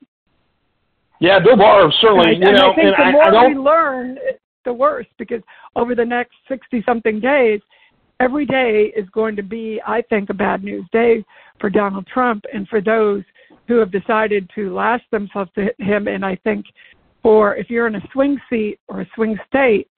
Yeah, 1.21 1.39
Bill 1.39 1.57
Barr 1.57 1.93
certainly. 2.01 2.35
and, 2.35 2.43
you 2.43 2.47
I, 2.47 2.51
and 2.51 2.59
know, 2.59 2.73
I 2.73 2.75
think 2.75 2.99
and 2.99 3.09
the 3.09 3.13
more 3.13 3.25
I 3.29 3.31
don't. 3.31 3.55
we 3.55 3.59
learn, 3.61 4.19
the 4.65 4.73
worse 4.73 5.07
because 5.19 5.43
over 5.77 5.95
the 5.95 6.05
next 6.05 6.35
sixty 6.49 6.83
something 6.87 7.21
days, 7.21 7.61
every 8.21 8.47
day 8.47 8.93
is 8.97 9.09
going 9.11 9.37
to 9.37 9.43
be, 9.43 9.81
I 9.87 10.03
think, 10.03 10.31
a 10.31 10.35
bad 10.35 10.63
news 10.65 10.85
day 10.93 11.25
for 11.61 11.71
Donald 11.71 12.07
Trump 12.07 12.45
and 12.53 12.67
for 12.69 12.81
those 12.81 13.23
who 13.69 13.77
have 13.79 13.93
decided 13.93 14.51
to 14.55 14.75
lash 14.75 15.03
themselves 15.11 15.51
to 15.55 15.71
him. 15.79 16.09
And 16.09 16.25
I 16.25 16.37
think 16.43 16.67
for 17.23 17.55
if 17.57 17.71
you're 17.71 17.87
in 17.87 17.95
a 17.95 18.09
swing 18.13 18.37
seat 18.51 18.79
or 18.89 19.03
a 19.03 19.07
swing 19.15 19.39
state, 19.47 19.89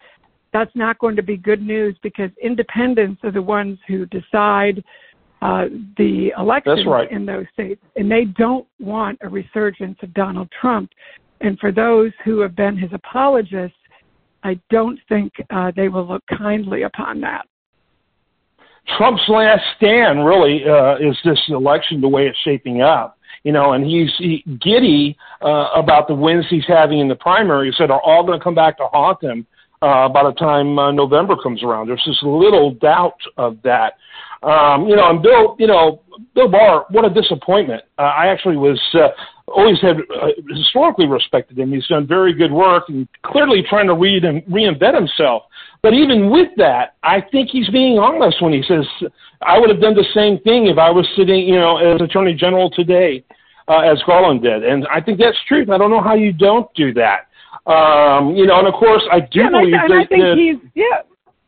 that's 0.55 0.75
not 0.77 0.99
going 1.01 1.17
to 1.17 1.23
be 1.23 1.37
good 1.37 1.61
news 1.61 1.97
because 2.03 2.31
independents 2.41 3.21
are 3.25 3.33
the 3.33 3.43
ones 3.43 3.77
who 3.89 4.07
decide 4.07 4.83
uh, 5.43 5.65
the 5.99 6.33
elections 6.39 6.87
right. 6.87 7.11
in 7.11 7.27
those 7.27 7.45
states, 7.53 7.83
and 7.97 8.11
they 8.11 8.25
don't 8.25 8.67
want 8.79 9.19
a 9.23 9.29
resurgence 9.29 9.99
of 10.03 10.15
Donald 10.15 10.49
Trump. 10.59 10.91
And 11.41 11.59
for 11.59 11.73
those 11.73 12.13
who 12.25 12.39
have 12.39 12.55
been 12.55 12.79
his 12.79 12.91
apologists, 12.93 13.77
I 14.45 14.59
don't 14.71 14.99
think 15.09 15.33
uh, 15.51 15.73
they 15.75 15.89
will 15.89 16.07
look 16.07 16.23
kindly 16.39 16.83
upon 16.83 17.21
that. 17.23 17.47
Trump's 18.97 19.23
last 19.29 19.63
stand 19.77 20.25
really 20.25 20.63
uh, 20.65 20.97
is 20.97 21.19
this 21.25 21.41
election 21.49 22.01
the 22.01 22.09
way 22.09 22.27
it's 22.29 22.39
shaping 22.45 22.81
up. 22.81 23.19
You 23.43 23.53
know, 23.53 23.73
and 23.73 23.85
he's 23.85 24.11
he, 24.19 24.45
giddy 24.63 25.17
uh, 25.43 25.71
about 25.75 26.07
the 26.07 26.15
wins 26.15 26.47
he's 26.49 26.65
having 26.67 27.01
in 27.01 27.09
the 27.09 27.17
primaries 27.17 27.75
that 27.79 27.91
are 27.91 28.01
all 28.01 28.25
going 28.25 28.39
to 28.39 28.45
come 28.45 28.55
back 28.55 28.79
to 28.79 28.87
haunt 28.87 29.23
him 29.23 29.47
uh, 29.85 30.09
by 30.09 30.25
the 30.25 30.33
time 30.33 30.79
uh, 30.79 30.91
November 30.91 31.37
comes 31.37 31.63
around. 31.63 31.89
There's 31.89 32.03
just 32.05 32.23
little 32.23 32.73
doubt 32.73 33.21
of 33.37 33.59
that. 33.65 33.95
Um, 34.43 34.87
you 34.87 34.97
know, 34.97 35.11
and 35.11 35.23
Bill, 35.23 35.57
you 35.59 35.67
know, 35.67 36.01
Bill 36.35 36.49
Barr, 36.49 36.87
what 36.91 37.05
a 37.05 37.11
disappointment. 37.11 37.83
Uh, 37.99 38.03
I 38.03 38.29
actually 38.29 38.57
was 38.57 38.81
uh, 38.95 39.09
always 39.49 39.81
had 39.81 39.97
uh, 39.97 40.29
historically 40.49 41.07
respected 41.07 41.59
him. 41.59 41.73
He's 41.73 41.87
done 41.87 42.07
very 42.07 42.33
good 42.33 42.53
work 42.53 42.85
and 42.89 43.07
clearly 43.25 43.63
trying 43.69 43.87
to 43.89 43.95
read 43.95 44.25
and 44.25 44.43
reinvent 44.45 44.95
himself. 44.95 45.45
But 45.83 45.93
even 45.93 46.31
with 46.31 46.49
that, 46.57 46.95
I 47.03 47.21
think 47.21 47.51
he's 47.51 47.69
being 47.69 47.99
honest 47.99 48.41
when 48.41 48.55
he 48.55 48.63
says, 48.67 48.87
"I 49.43 49.59
would 49.59 49.69
have 49.69 49.83
done 49.83 49.95
the 49.95 50.07
same 50.15 50.39
thing 50.41 50.67
if 50.67 50.79
I 50.79 50.91
was 50.91 51.07
sitting, 51.15 51.47
you 51.47 51.59
know, 51.61 51.77
as 51.77 52.01
Attorney 52.01 52.35
General 52.35 52.71
today, 52.71 53.23
uh, 53.69 53.81
as 53.81 54.03
Garland 54.07 54.43
did." 54.43 54.65
And 54.65 54.87
I 54.87 55.01
think 55.03 55.19
that's 55.19 55.37
true. 55.47 55.67
I 55.71 55.77
don't 55.77 55.91
know 55.91 56.03
how 56.03 56.15
you 56.15 56.33
don't 56.33 56.73
do 56.75 56.95
that. 56.95 57.29
Um, 57.67 58.37
you 58.37 58.47
know, 58.47 58.59
and 58.59 58.69
of 58.69 58.75
course, 58.75 59.03
I 59.11 59.21
do 59.21 59.41
yeah, 59.41 59.51
believe 59.51 59.73
and 59.73 59.77
I, 59.77 59.85
and 59.85 59.95
I 59.95 60.07
think 60.07 60.39
he's 60.39 60.71
yeah. 60.75 61.03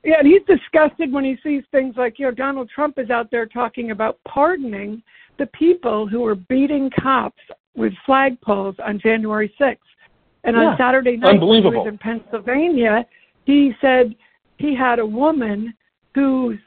Yeah, 0.05 0.21
and 0.21 0.29
he's 0.29 0.43
disgusted 0.47 1.13
when 1.13 1.25
he 1.25 1.37
sees 1.43 1.65
things 1.73 1.97
like, 1.97 2.21
you 2.21 2.27
know, 2.27 2.31
Donald 2.31 2.71
Trump 2.73 2.97
is 2.97 3.11
out 3.11 3.29
there 3.33 3.45
talking 3.45 3.91
about 3.91 4.21
pardoning 4.27 5.03
the 5.37 5.47
people 5.47 6.07
who 6.07 6.21
were 6.21 6.37
beating 6.37 6.91
cops 7.03 7.43
with 7.75 7.93
flagpoles 8.09 8.77
on 8.87 9.01
January 9.01 9.53
6th. 9.61 9.79
And 10.45 10.55
yeah. 10.55 10.63
on 10.63 10.79
Saturday 10.79 11.17
night, 11.17 11.41
when 11.41 11.61
he 11.61 11.69
was 11.69 11.89
in 11.89 11.99
Pennsylvania, 11.99 13.05
he 13.47 13.73
said 13.81 14.15
he 14.59 14.77
had 14.77 15.01
a 15.01 15.07
woman 15.07 15.75
whose 16.15 16.59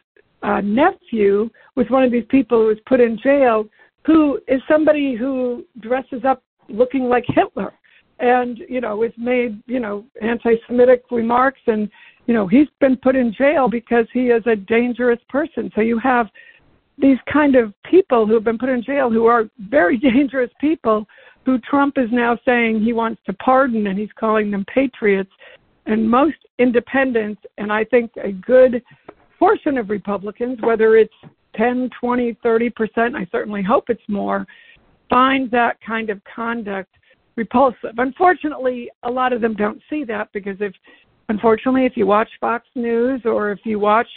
uh, 0.44 0.60
nephew 0.62 1.50
was 1.75 1.89
one 1.89 2.03
of 2.03 2.12
these 2.12 2.25
people 2.29 2.60
who 2.60 2.68
was 2.68 2.77
put 2.86 3.00
in 3.00 3.18
jail, 3.18 3.70
who 4.06 4.39
is 4.50 4.62
somebody 4.68 5.15
who 5.15 5.65
dresses 5.79 6.25
up 6.25 6.44
looking 6.68 7.06
like 7.06 7.24
Hitler, 7.27 7.74
and 8.20 8.60
you 8.70 8.82
know 8.82 9.02
has 9.02 9.12
made 9.18 9.62
you 9.66 9.80
know 9.80 10.06
anti-Semitic 10.22 11.04
remarks, 11.12 11.62
and 11.68 11.90
you 12.26 12.34
know 12.34 12.48
he's 12.48 12.68
been 12.80 12.98
put 12.98 13.16
in 13.16 13.34
jail 13.34 13.68
because 13.70 14.06
he 14.14 14.28
is 14.28 14.44
a 14.46 14.56
dangerous 14.56 15.20
person. 15.30 15.72
So 15.76 15.82
you 15.82 16.00
have 16.00 16.28
these 16.98 17.18
kind 17.32 17.56
of 17.56 17.74
people 17.90 18.26
who 18.26 18.34
have 18.34 18.44
been 18.44 18.58
put 18.58 18.70
in 18.70 18.84
jail 18.84 19.10
who 19.10 19.26
are 19.26 19.50
very 19.70 19.98
dangerous 20.14 20.52
people 20.60 21.06
who 21.46 21.58
Trump 21.60 21.98
is 21.98 22.10
now 22.12 22.38
saying 22.46 22.82
he 22.82 22.94
wants 22.94 23.22
to 23.26 23.34
pardon 23.34 23.88
and 23.88 23.98
he's 23.98 24.10
calling 24.20 24.52
them 24.52 24.66
patriots 24.74 25.32
and 25.86 26.08
most 26.08 26.36
independents, 26.60 27.42
and 27.58 27.72
I 27.72 27.84
think 27.84 28.12
a 28.24 28.32
good 28.32 28.84
portion 29.40 29.78
of 29.78 29.90
Republicans, 29.90 30.60
whether 30.62 30.96
it's 30.98 31.14
10, 31.56 31.90
20, 32.00 32.38
30 32.44 32.70
percent, 32.70 33.16
I 33.16 33.28
certainly 33.32 33.64
hope 33.64 33.86
it's 33.90 34.02
more, 34.08 34.46
find 35.10 35.50
that 35.50 35.78
kind 35.86 36.10
of 36.10 36.22
conduct 36.24 36.94
repulsive. 37.39 37.96
Unfortunately, 37.98 38.91
a 39.03 39.10
lot 39.10 39.31
of 39.31 39.39
them 39.39 39.55
don't 39.55 39.81
see 39.89 40.03
that 40.03 40.27
because 40.34 40.58
if, 40.60 40.74
unfortunately, 41.29 41.86
if 41.86 41.96
you 41.96 42.05
watch 42.05 42.29
Fox 42.41 42.67
News 42.75 43.22
or 43.24 43.51
if 43.51 43.60
you 43.63 43.79
watch 43.79 44.10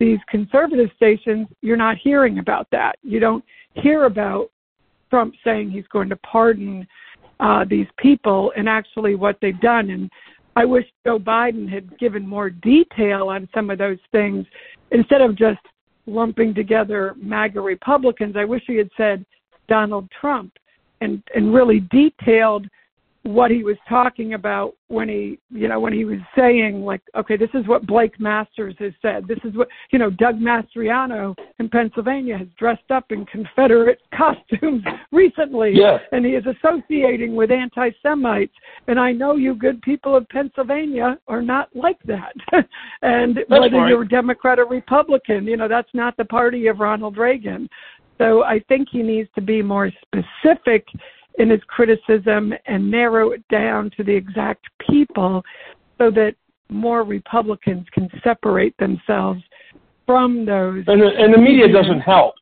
these 0.00 0.18
conservative 0.28 0.88
stations, 0.96 1.46
you're 1.60 1.76
not 1.76 1.96
hearing 2.02 2.38
about 2.38 2.66
that. 2.72 2.94
You 3.02 3.20
don't 3.20 3.44
hear 3.74 4.04
about 4.04 4.50
Trump 5.10 5.34
saying 5.44 5.70
he's 5.70 5.86
going 5.92 6.08
to 6.08 6.16
pardon 6.16 6.86
uh, 7.40 7.64
these 7.68 7.86
people 7.98 8.52
and 8.56 8.68
actually 8.68 9.14
what 9.16 9.36
they've 9.42 9.60
done. 9.60 9.90
And 9.90 10.10
I 10.56 10.64
wish 10.64 10.86
Joe 11.04 11.18
Biden 11.18 11.68
had 11.68 11.98
given 11.98 12.26
more 12.26 12.48
detail 12.48 13.28
on 13.28 13.48
some 13.54 13.68
of 13.68 13.76
those 13.76 13.98
things 14.10 14.46
instead 14.92 15.20
of 15.20 15.36
just 15.36 15.60
lumping 16.06 16.54
together 16.54 17.14
MAGA 17.20 17.60
Republicans. 17.60 18.34
I 18.36 18.46
wish 18.46 18.62
he 18.66 18.76
had 18.76 18.90
said 18.96 19.26
Donald 19.68 20.08
Trump 20.18 20.52
and 21.02 21.22
and 21.34 21.54
really 21.54 21.80
detailed 21.90 22.66
what 23.24 23.52
he 23.52 23.62
was 23.62 23.76
talking 23.88 24.34
about 24.34 24.74
when 24.88 25.08
he 25.08 25.38
you 25.50 25.68
know 25.68 25.78
when 25.78 25.92
he 25.92 26.04
was 26.04 26.18
saying 26.36 26.82
like 26.82 27.00
okay 27.16 27.36
this 27.36 27.48
is 27.54 27.66
what 27.68 27.86
Blake 27.86 28.18
Masters 28.18 28.74
has 28.80 28.92
said. 29.00 29.28
This 29.28 29.38
is 29.44 29.54
what 29.54 29.68
you 29.92 29.98
know 29.98 30.10
Doug 30.10 30.40
Mastriano 30.40 31.36
in 31.60 31.68
Pennsylvania 31.68 32.36
has 32.36 32.48
dressed 32.58 32.90
up 32.90 33.04
in 33.10 33.24
Confederate 33.26 34.00
costumes 34.14 34.82
recently. 35.12 35.72
Yeah. 35.74 35.98
and 36.10 36.26
he 36.26 36.32
is 36.32 36.44
associating 36.46 37.36
with 37.36 37.52
anti-Semites. 37.52 38.54
And 38.88 38.98
I 38.98 39.12
know 39.12 39.36
you 39.36 39.54
good 39.54 39.80
people 39.82 40.16
of 40.16 40.28
Pennsylvania 40.28 41.16
are 41.28 41.42
not 41.42 41.68
like 41.74 42.02
that. 42.04 42.34
And 43.02 43.36
that's 43.36 43.50
whether 43.50 43.78
right. 43.78 43.88
you're 43.88 44.04
Democrat 44.04 44.58
or 44.58 44.66
Republican 44.66 45.44
you 45.46 45.56
know 45.56 45.68
that's 45.68 45.88
not 45.94 46.16
the 46.16 46.24
party 46.24 46.66
of 46.66 46.80
Ronald 46.80 47.16
Reagan 47.16 47.68
so 48.18 48.44
I 48.44 48.60
think 48.68 48.88
he 48.90 49.02
needs 49.02 49.28
to 49.34 49.40
be 49.40 49.62
more 49.62 49.90
specific 50.02 50.86
in 51.38 51.50
his 51.50 51.60
criticism 51.66 52.52
and 52.66 52.90
narrow 52.90 53.30
it 53.30 53.46
down 53.48 53.90
to 53.96 54.04
the 54.04 54.14
exact 54.14 54.66
people 54.88 55.42
so 55.98 56.10
that 56.10 56.34
more 56.68 57.04
Republicans 57.04 57.86
can 57.92 58.08
separate 58.22 58.76
themselves 58.78 59.42
from 60.06 60.44
those. 60.44 60.84
And 60.86 61.00
the, 61.00 61.08
and 61.16 61.32
the 61.32 61.38
media 61.38 61.72
doesn't 61.72 62.00
help. 62.00 62.34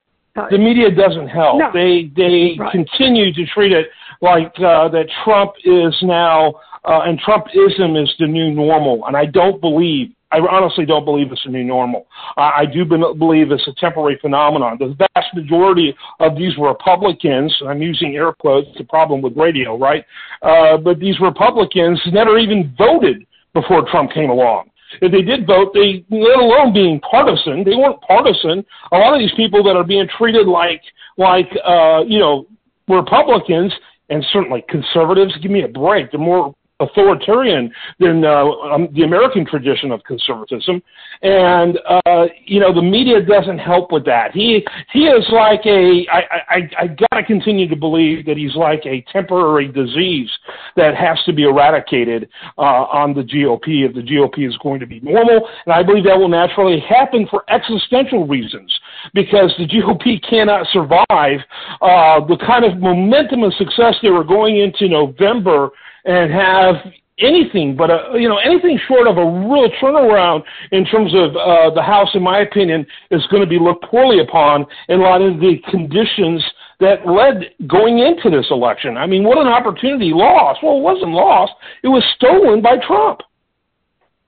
The 0.51 0.59
media 0.59 0.91
doesn't 0.91 1.29
help. 1.29 1.59
No. 1.59 1.71
They 1.75 2.11
they 2.17 2.57
right. 2.59 2.73
continue 2.73 3.33
to 3.35 3.47
treat 3.47 3.73
it 3.73 3.89
like 4.23 4.53
uh, 4.59 4.89
that 4.89 5.07
Trump 5.25 5.53
is 5.65 5.95
now 6.03 6.55
uh, 6.85 7.01
and 7.05 7.21
Trumpism 7.21 8.01
is 8.03 8.11
the 8.19 8.27
new 8.27 8.53
normal, 8.53 9.05
and 9.07 9.17
I 9.17 9.27
don't 9.27 9.61
believe 9.61 10.13
I 10.33 10.39
honestly 10.39 10.87
don't 10.87 11.05
believe 11.05 11.33
it's 11.33 11.45
a 11.45 11.49
new 11.49 11.65
normal. 11.65 12.07
Uh, 12.37 12.51
I 12.55 12.65
do 12.65 12.85
believe 12.85 13.51
it's 13.51 13.67
a 13.67 13.75
temporary 13.81 14.19
phenomenon. 14.21 14.77
The 14.79 14.95
vast 15.15 15.35
majority 15.35 15.95
of 16.21 16.37
these 16.37 16.57
Republicans, 16.57 17.55
I'm 17.67 17.83
using 17.83 18.15
air 18.15 18.33
quotes, 18.33 18.69
the 18.79 18.85
problem 18.85 19.23
with 19.23 19.37
radio, 19.37 19.77
right? 19.77 20.05
Uh, 20.43 20.77
but 20.77 21.01
these 21.01 21.19
Republicans 21.21 22.01
never 22.13 22.39
even 22.39 22.73
voted 22.79 23.27
before 23.55 23.89
Trump 23.91 24.13
came 24.13 24.31
along. 24.31 24.71
If 25.01 25.13
they 25.13 25.23
did 25.23 25.47
vote, 25.47 25.73
they, 25.73 26.05
let 26.11 26.39
alone 26.39 26.73
being 26.73 27.01
partisan, 27.01 27.65
they 27.65 27.77
weren't 27.77 28.01
partisan. 28.03 28.65
A 28.93 28.97
lot 28.97 29.15
of 29.15 29.21
these 29.21 29.35
people 29.37 29.63
that 29.65 29.77
are 29.77 29.85
being 29.85 30.09
treated 30.19 30.47
like, 30.47 30.83
like, 31.17 31.49
uh, 31.65 32.03
you 32.07 32.19
know, 32.19 32.47
Republicans 32.89 33.73
and 34.09 34.25
certainly 34.33 34.65
conservatives, 34.69 35.33
give 35.41 35.53
me 35.53 35.63
a 35.63 35.69
break. 35.69 36.11
They're 36.11 36.21
more 36.21 36.55
authoritarian 36.81 37.73
than 37.99 38.25
uh, 38.25 38.45
um, 38.73 38.89
the 38.95 39.03
American 39.03 39.47
tradition 39.47 39.93
of 39.93 40.03
conservatism, 40.05 40.83
and 41.23 41.79
uh, 41.89 42.27
you 42.45 42.61
know 42.61 42.75
the 42.75 42.83
media 42.83 43.21
doesn't 43.21 43.59
help 43.59 43.93
with 43.93 44.05
that. 44.07 44.33
He 44.33 44.67
he 44.93 45.05
is 45.05 45.25
like 45.33 45.61
a 45.67 46.07
I 46.11 46.23
I, 46.49 46.71
I 46.79 46.87
gotta 47.11 47.25
continue 47.25 47.69
to 47.69 47.77
believe 47.77 48.27
that 48.27 48.37
he's 48.37 48.55
like 48.55 48.83
a 48.87 49.05
temporary 49.13 49.69
disease 49.69 50.31
that 50.77 50.97
has 50.97 51.19
to 51.27 51.33
be 51.33 51.45
eradicated 51.45 52.29
uh, 52.59 52.87
on 52.91 53.15
the 53.15 53.23
GOP 53.23 53.87
if 53.87 53.95
the 53.95 54.03
GOP 54.03 54.49
is 54.49 54.57
going 54.63 54.81
to 54.81 54.87
be 54.87 55.01
normal, 55.01 55.49
and 55.67 55.73
I 55.73 55.83
believe 55.83 56.05
that 56.05 56.19
will 56.19 56.29
naturally 56.29 56.81
happen 56.81 57.27
for 57.31 57.45
existential 57.49 58.27
reasons 58.27 58.73
because 59.15 59.55
the 59.59 59.67
GOP 59.67 60.21
cannot 60.29 60.67
survive 60.73 61.41
uh, 61.83 62.25
the 62.27 62.37
kind 62.47 62.65
of 62.65 62.79
momentum 62.79 63.43
and 63.43 63.53
success 63.55 63.95
they 64.03 64.11
were 64.11 64.25
going 64.25 64.59
into 64.59 64.89
November 64.89 65.71
and 66.05 66.33
have 66.33 66.77
anything 67.21 67.77
but 67.77 67.91
a 67.91 68.13
you 68.15 68.29
know 68.29 68.39
anything 68.39 68.79
short 68.89 69.07
of 69.07 69.19
a 69.19 69.25
real 69.25 69.69
turnaround 69.81 70.43
in 70.73 70.85
terms 70.85 71.13
of 71.15 71.37
uh, 71.37 71.73
the 71.75 71.83
House, 71.83 72.09
in 72.15 72.23
my 72.23 72.41
opinion, 72.41 72.87
is 73.11 73.25
going 73.31 73.43
to 73.43 73.49
be 73.49 73.59
looked 73.59 73.85
poorly 73.85 74.21
upon 74.21 74.67
in 74.89 75.01
a 75.01 75.03
lot 75.03 75.23
of 75.23 75.39
the 75.39 75.57
conditions 75.71 76.43
that 76.81 77.07
led 77.07 77.51
going 77.69 77.99
into 77.99 78.31
this 78.31 78.47
election. 78.51 78.97
I 78.97 79.07
mean, 79.07 79.23
what 79.23 79.39
an 79.39 79.47
opportunity 79.47 80.13
lost. 80.15 80.61
Well, 80.63 80.79
it 80.79 80.83
wasn't 80.83 81.13
lost; 81.13 81.53
it 81.83 81.89
was 81.89 82.05
stolen 82.17 82.63
by 82.63 82.77
Trump. 82.87 83.21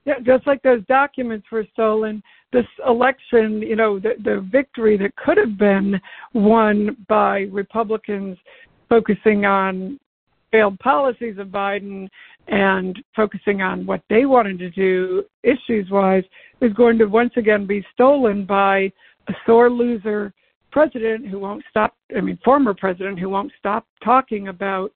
Yeah, 0.05 0.19
just 0.25 0.47
like 0.47 0.63
those 0.63 0.85
documents 0.87 1.47
were 1.53 1.65
stolen. 1.73 2.23
This 2.53 2.67
election, 2.87 3.63
you 3.63 3.77
know, 3.77 4.01
the, 4.01 4.15
the 4.23 4.47
victory 4.51 4.99
that 4.99 5.15
could 5.17 5.39
have 5.39 5.57
been 5.57 6.01
won 6.35 6.97
by 7.09 7.47
Republicans 7.53 8.37
focusing 8.89 9.47
on 9.47 9.99
failed 10.53 10.79
policies 10.79 11.39
of 11.39 11.49
Biden 11.49 12.09
and 12.47 13.03
focusing 13.17 13.63
on 13.63 13.85
what 13.87 14.03
they 14.09 14.27
wanted 14.27 14.59
to 14.61 14.71
do 14.71 15.25
issues 15.43 15.91
wise 15.91 16.25
is 16.61 16.73
going 16.75 16.99
to 16.99 17.07
once 17.07 17.33
again 17.37 17.67
be 17.67 17.85
stolen 17.93 18.45
by 18.45 18.93
a 19.29 19.33
sore 19.47 19.71
loser 19.71 20.33
president 20.71 21.27
who 21.27 21.39
won't 21.39 21.65
stop 21.71 21.95
I 22.17 22.21
mean 22.21 22.39
former 22.45 22.75
president 22.75 23.19
who 23.19 23.29
won't 23.29 23.53
stop 23.59 23.87
talking 24.05 24.49
about 24.49 24.93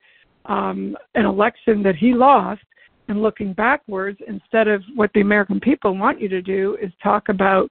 um, 0.46 0.96
an 1.14 1.26
election 1.26 1.82
that 1.82 1.96
he 1.96 2.14
lost 2.14 2.62
and 3.08 3.22
looking 3.22 3.52
backwards 3.52 4.18
instead 4.26 4.68
of 4.68 4.82
what 4.94 5.10
the 5.14 5.20
American 5.20 5.60
people 5.60 5.96
want 5.96 6.20
you 6.20 6.28
to 6.28 6.42
do 6.42 6.76
is 6.82 6.90
talk 7.02 7.28
about 7.28 7.70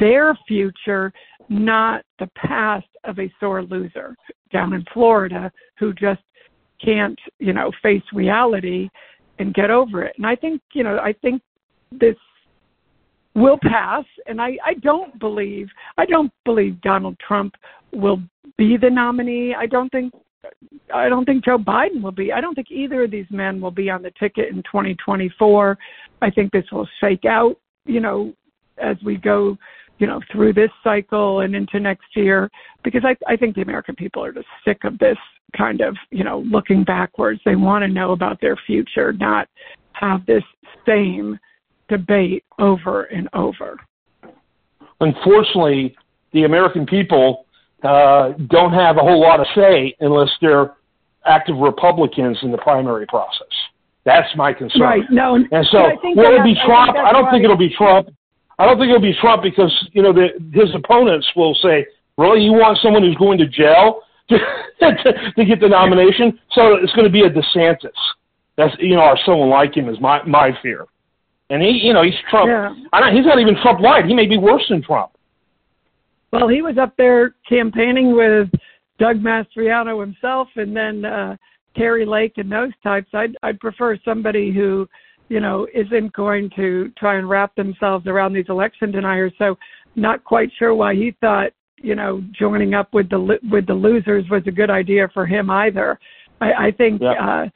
their 0.00 0.36
future, 0.46 1.12
not 1.48 2.04
the 2.18 2.28
past 2.36 2.86
of 3.04 3.18
a 3.18 3.32
sore 3.40 3.62
loser 3.62 4.14
down 4.52 4.72
in 4.72 4.84
Florida 4.92 5.50
who 5.78 5.92
just 5.92 6.20
can't, 6.82 7.18
you 7.38 7.52
know, 7.52 7.70
face 7.82 8.02
reality 8.12 8.88
and 9.38 9.54
get 9.54 9.70
over 9.70 10.02
it. 10.02 10.14
And 10.16 10.26
I 10.26 10.36
think, 10.36 10.62
you 10.72 10.82
know, 10.82 10.98
I 10.98 11.12
think 11.12 11.42
this 11.92 12.16
will 13.34 13.58
pass, 13.62 14.04
and 14.26 14.40
I, 14.40 14.56
I 14.64 14.74
don't 14.74 15.18
believe 15.20 15.68
I 15.98 16.06
don't 16.06 16.32
believe 16.44 16.80
Donald 16.80 17.16
Trump 17.26 17.54
will 17.92 18.20
be 18.56 18.76
the 18.76 18.90
nominee. 18.90 19.54
I 19.54 19.66
don't 19.66 19.90
think 19.90 20.12
I 20.94 21.08
don't 21.08 21.24
think 21.24 21.44
Joe 21.44 21.58
Biden 21.58 22.02
will 22.02 22.12
be. 22.12 22.32
I 22.32 22.40
don't 22.40 22.54
think 22.54 22.70
either 22.70 23.04
of 23.04 23.10
these 23.10 23.26
men 23.30 23.60
will 23.60 23.70
be 23.70 23.90
on 23.90 24.02
the 24.02 24.12
ticket 24.18 24.48
in 24.48 24.62
2024. 24.62 25.78
I 26.22 26.30
think 26.30 26.52
this 26.52 26.64
will 26.72 26.88
shake 27.00 27.24
out, 27.24 27.56
you 27.84 28.00
know, 28.00 28.32
as 28.78 28.96
we 29.04 29.16
go, 29.16 29.58
you 29.98 30.06
know, 30.06 30.20
through 30.32 30.52
this 30.52 30.70
cycle 30.84 31.40
and 31.40 31.54
into 31.54 31.80
next 31.80 32.06
year, 32.14 32.50
because 32.84 33.02
I, 33.04 33.16
I 33.30 33.36
think 33.36 33.54
the 33.54 33.62
American 33.62 33.96
people 33.96 34.24
are 34.24 34.32
just 34.32 34.46
sick 34.64 34.84
of 34.84 34.98
this 34.98 35.18
kind 35.56 35.80
of, 35.80 35.96
you 36.10 36.24
know, 36.24 36.40
looking 36.50 36.84
backwards. 36.84 37.40
They 37.44 37.56
want 37.56 37.82
to 37.82 37.88
know 37.88 38.12
about 38.12 38.40
their 38.40 38.56
future, 38.66 39.12
not 39.12 39.48
have 39.92 40.24
this 40.26 40.42
same 40.86 41.38
debate 41.88 42.44
over 42.58 43.04
and 43.04 43.28
over. 43.32 43.78
Unfortunately, 45.00 45.94
the 46.32 46.44
American 46.44 46.86
people 46.86 47.46
uh, 47.82 48.30
don't 48.48 48.72
have 48.72 48.96
a 48.96 49.00
whole 49.00 49.20
lot 49.20 49.40
of 49.40 49.46
say 49.54 49.94
unless 50.00 50.30
they're 50.40 50.74
active 51.26 51.56
Republicans 51.56 52.38
in 52.42 52.50
the 52.50 52.58
primary 52.58 53.06
process. 53.06 53.46
That's 54.04 54.28
my 54.36 54.52
concern. 54.52 54.82
Right. 54.82 55.02
No. 55.10 55.34
And 55.34 55.66
so, 55.70 55.78
will 56.14 56.40
it 56.40 56.44
be 56.44 56.54
Trump? 56.64 56.96
I, 56.96 57.10
I 57.10 57.12
don't 57.12 57.24
right. 57.24 57.32
think 57.32 57.44
it'll 57.44 57.56
be 57.56 57.74
Trump. 57.76 58.08
I 58.58 58.64
don't 58.64 58.78
think 58.78 58.88
it'll 58.88 59.00
be 59.00 59.16
Trump 59.20 59.42
because 59.42 59.72
you 59.92 60.02
know 60.02 60.12
the, 60.12 60.28
his 60.52 60.70
opponents 60.74 61.26
will 61.34 61.54
say, 61.56 61.84
"Really, 62.16 62.40
you 62.40 62.52
want 62.52 62.78
someone 62.82 63.02
who's 63.02 63.16
going 63.16 63.38
to 63.38 63.46
jail 63.46 64.02
to, 64.80 65.12
to, 65.36 65.44
get 65.44 65.60
the 65.60 65.68
nomination?" 65.68 66.38
So 66.52 66.74
it's 66.74 66.92
going 66.92 67.06
to 67.06 67.12
be 67.12 67.22
a 67.22 67.30
DeSantis. 67.30 67.90
That's 68.56 68.74
you 68.78 68.96
know, 68.96 69.02
or 69.02 69.18
someone 69.24 69.50
like 69.50 69.76
him 69.76 69.88
is 69.88 70.00
my 70.00 70.22
my 70.24 70.50
fear. 70.62 70.86
And 71.50 71.62
he, 71.62 71.80
you 71.82 71.92
know, 71.92 72.02
he's 72.02 72.14
Trump. 72.28 72.48
Yeah. 72.48 72.74
I 72.92 73.00
don't, 73.00 73.14
he's 73.14 73.24
not 73.24 73.38
even 73.38 73.54
Trump 73.62 73.80
light. 73.80 74.04
He 74.04 74.14
may 74.14 74.26
be 74.26 74.36
worse 74.36 74.64
than 74.68 74.82
Trump. 74.82 75.12
Well, 76.32 76.48
he 76.48 76.60
was 76.60 76.76
up 76.76 76.96
there 76.96 77.36
campaigning 77.48 78.16
with 78.16 78.48
Doug 78.98 79.18
Mastriano 79.18 80.00
himself, 80.00 80.48
and 80.56 80.76
then 80.76 81.04
uh, 81.04 81.36
Kari 81.76 82.04
Lake 82.04 82.34
and 82.36 82.50
those 82.50 82.72
types. 82.82 83.08
I'd 83.14 83.36
I'd 83.42 83.60
prefer 83.60 83.96
somebody 84.04 84.52
who, 84.52 84.88
you 85.28 85.40
know, 85.40 85.66
isn't 85.72 86.12
going 86.12 86.50
to 86.56 86.90
try 86.98 87.16
and 87.16 87.28
wrap 87.28 87.54
themselves 87.54 88.06
around 88.06 88.32
these 88.32 88.48
election 88.48 88.90
deniers. 88.90 89.32
So, 89.38 89.56
not 89.94 90.24
quite 90.24 90.50
sure 90.58 90.74
why 90.74 90.94
he 90.94 91.16
thought, 91.20 91.52
you 91.78 91.94
know, 91.94 92.22
joining 92.32 92.74
up 92.74 92.92
with 92.92 93.08
the 93.10 93.38
with 93.50 93.66
the 93.66 93.74
losers 93.74 94.24
was 94.30 94.42
a 94.46 94.50
good 94.52 94.70
idea 94.70 95.08
for 95.12 95.26
him 95.26 95.50
either. 95.50 95.98
I, 96.40 96.52
I 96.52 96.70
think. 96.70 97.00
Yep. 97.00 97.16
Uh, 97.20 97.46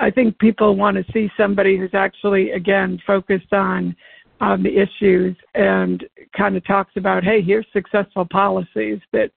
I 0.00 0.10
think 0.10 0.38
people 0.38 0.76
want 0.76 0.96
to 0.96 1.12
see 1.12 1.30
somebody 1.36 1.76
who's 1.76 1.92
actually, 1.92 2.52
again, 2.52 2.98
focused 3.06 3.52
on 3.52 3.94
on 4.40 4.62
the 4.62 4.78
issues 4.78 5.36
and 5.54 6.04
kind 6.36 6.56
of 6.56 6.66
talks 6.66 6.92
about, 6.96 7.22
hey, 7.22 7.40
here's 7.42 7.66
successful 7.72 8.26
policies 8.30 8.98
that 9.12 9.30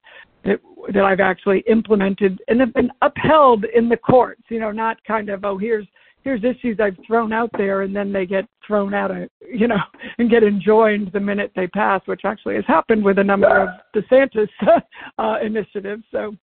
that 0.44 0.60
that 0.94 1.04
I've 1.04 1.20
actually 1.20 1.60
implemented 1.68 2.40
and 2.48 2.60
have 2.60 2.72
been 2.72 2.90
upheld 3.02 3.64
in 3.74 3.88
the 3.88 3.96
courts. 3.96 4.42
You 4.48 4.60
know, 4.60 4.70
not 4.70 5.02
kind 5.04 5.28
of, 5.28 5.44
oh, 5.44 5.58
here's 5.58 5.86
here's 6.28 6.44
issues 6.44 6.78
I've 6.78 6.96
thrown 7.06 7.32
out 7.32 7.50
there 7.56 7.82
and 7.82 7.96
then 7.96 8.12
they 8.12 8.26
get 8.26 8.44
thrown 8.66 8.92
out 8.92 9.10
of 9.10 9.28
you 9.50 9.66
know 9.66 9.78
and 10.18 10.30
get 10.30 10.42
enjoined 10.42 11.10
the 11.12 11.20
minute 11.20 11.52
they 11.56 11.66
pass, 11.68 12.02
which 12.04 12.22
actually 12.24 12.56
has 12.56 12.64
happened 12.66 13.02
with 13.02 13.18
a 13.18 13.24
number 13.24 13.48
of 13.48 13.68
DeSantis 13.94 14.48
uh, 15.18 15.36
initiatives. 15.42 16.04
So 16.12 16.36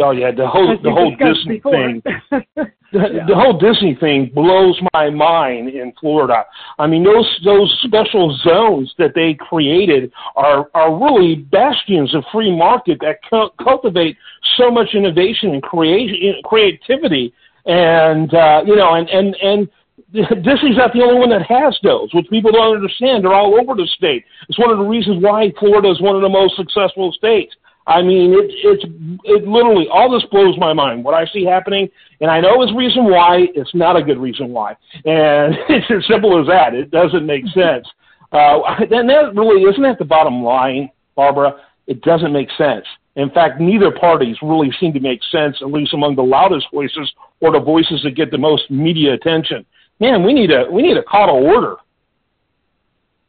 Oh 0.00 0.12
yeah, 0.12 0.30
the 0.30 0.46
whole 0.46 0.76
the 0.82 0.90
whole 0.90 1.10
Disney 1.16 1.56
before. 1.56 1.72
thing, 1.72 2.02
the, 2.30 2.66
yeah. 2.92 3.26
the 3.26 3.34
whole 3.34 3.58
Disney 3.58 3.96
thing 3.98 4.30
blows 4.32 4.80
my 4.94 5.10
mind 5.10 5.70
in 5.70 5.92
Florida. 6.00 6.44
I 6.78 6.86
mean, 6.86 7.02
those 7.02 7.26
those 7.44 7.76
special 7.84 8.36
zones 8.44 8.92
that 8.98 9.12
they 9.14 9.34
created 9.34 10.12
are 10.36 10.70
are 10.74 10.94
really 10.94 11.36
bastions 11.36 12.14
of 12.14 12.22
free 12.30 12.54
market 12.56 12.98
that 13.00 13.18
cu- 13.28 13.50
cultivate 13.62 14.16
so 14.56 14.70
much 14.70 14.88
innovation 14.94 15.54
and 15.54 15.62
creation 15.62 16.34
creativity, 16.44 17.34
and 17.68 18.32
uh, 18.34 18.62
you 18.66 18.74
know, 18.74 18.94
and 18.94 19.08
and 19.08 19.36
and 19.36 19.68
Disney's 20.12 20.76
not 20.76 20.92
the 20.94 21.02
only 21.02 21.20
one 21.20 21.30
that 21.30 21.42
has 21.42 21.78
those, 21.82 22.12
which 22.14 22.28
people 22.30 22.50
don't 22.50 22.76
understand. 22.76 23.24
They're 23.24 23.34
all 23.34 23.60
over 23.60 23.74
the 23.74 23.86
state. 23.94 24.24
It's 24.48 24.58
one 24.58 24.70
of 24.70 24.78
the 24.78 24.84
reasons 24.84 25.22
why 25.22 25.52
Florida 25.58 25.90
is 25.90 26.00
one 26.00 26.16
of 26.16 26.22
the 26.22 26.28
most 26.28 26.56
successful 26.56 27.12
states. 27.12 27.54
I 27.86 28.02
mean, 28.02 28.32
it, 28.32 28.50
it's 28.64 28.84
it 29.24 29.48
literally 29.48 29.86
all 29.92 30.10
this 30.10 30.28
blows 30.30 30.56
my 30.58 30.72
mind. 30.72 31.04
What 31.04 31.14
I 31.14 31.26
see 31.32 31.44
happening, 31.44 31.88
and 32.20 32.30
I 32.30 32.40
know 32.40 32.62
is 32.62 32.72
reason 32.74 33.04
why. 33.04 33.48
It's 33.54 33.74
not 33.74 33.96
a 33.96 34.02
good 34.02 34.18
reason 34.18 34.48
why, 34.48 34.76
and 35.04 35.54
it's 35.68 35.90
as 35.90 36.06
simple 36.08 36.40
as 36.40 36.46
that. 36.48 36.74
It 36.74 36.90
doesn't 36.90 37.26
make 37.26 37.44
sense. 37.48 37.86
Uh, 38.32 38.60
and 38.90 39.08
that 39.08 39.32
really 39.34 39.62
isn't 39.62 39.82
that 39.82 39.98
the 39.98 40.04
bottom 40.04 40.42
line, 40.42 40.90
Barbara. 41.16 41.60
It 41.86 42.02
doesn't 42.02 42.32
make 42.32 42.48
sense. 42.58 42.84
In 43.18 43.30
fact, 43.30 43.60
neither 43.60 43.90
parties 43.90 44.36
really 44.42 44.70
seem 44.80 44.92
to 44.94 45.00
make 45.00 45.20
sense, 45.30 45.56
at 45.60 45.70
least 45.70 45.92
among 45.92 46.16
the 46.16 46.22
loudest 46.22 46.66
voices 46.72 47.12
or 47.40 47.52
the 47.52 47.60
voices 47.60 48.00
that 48.04 48.12
get 48.12 48.30
the 48.30 48.38
most 48.38 48.70
media 48.70 49.12
attention. 49.14 49.66
Man, 50.00 50.24
we 50.24 50.32
need 50.32 50.50
a 50.50 50.64
we 50.70 50.82
need 50.82 50.96
a 50.96 51.02
call 51.02 51.26
to 51.26 51.32
order 51.32 51.76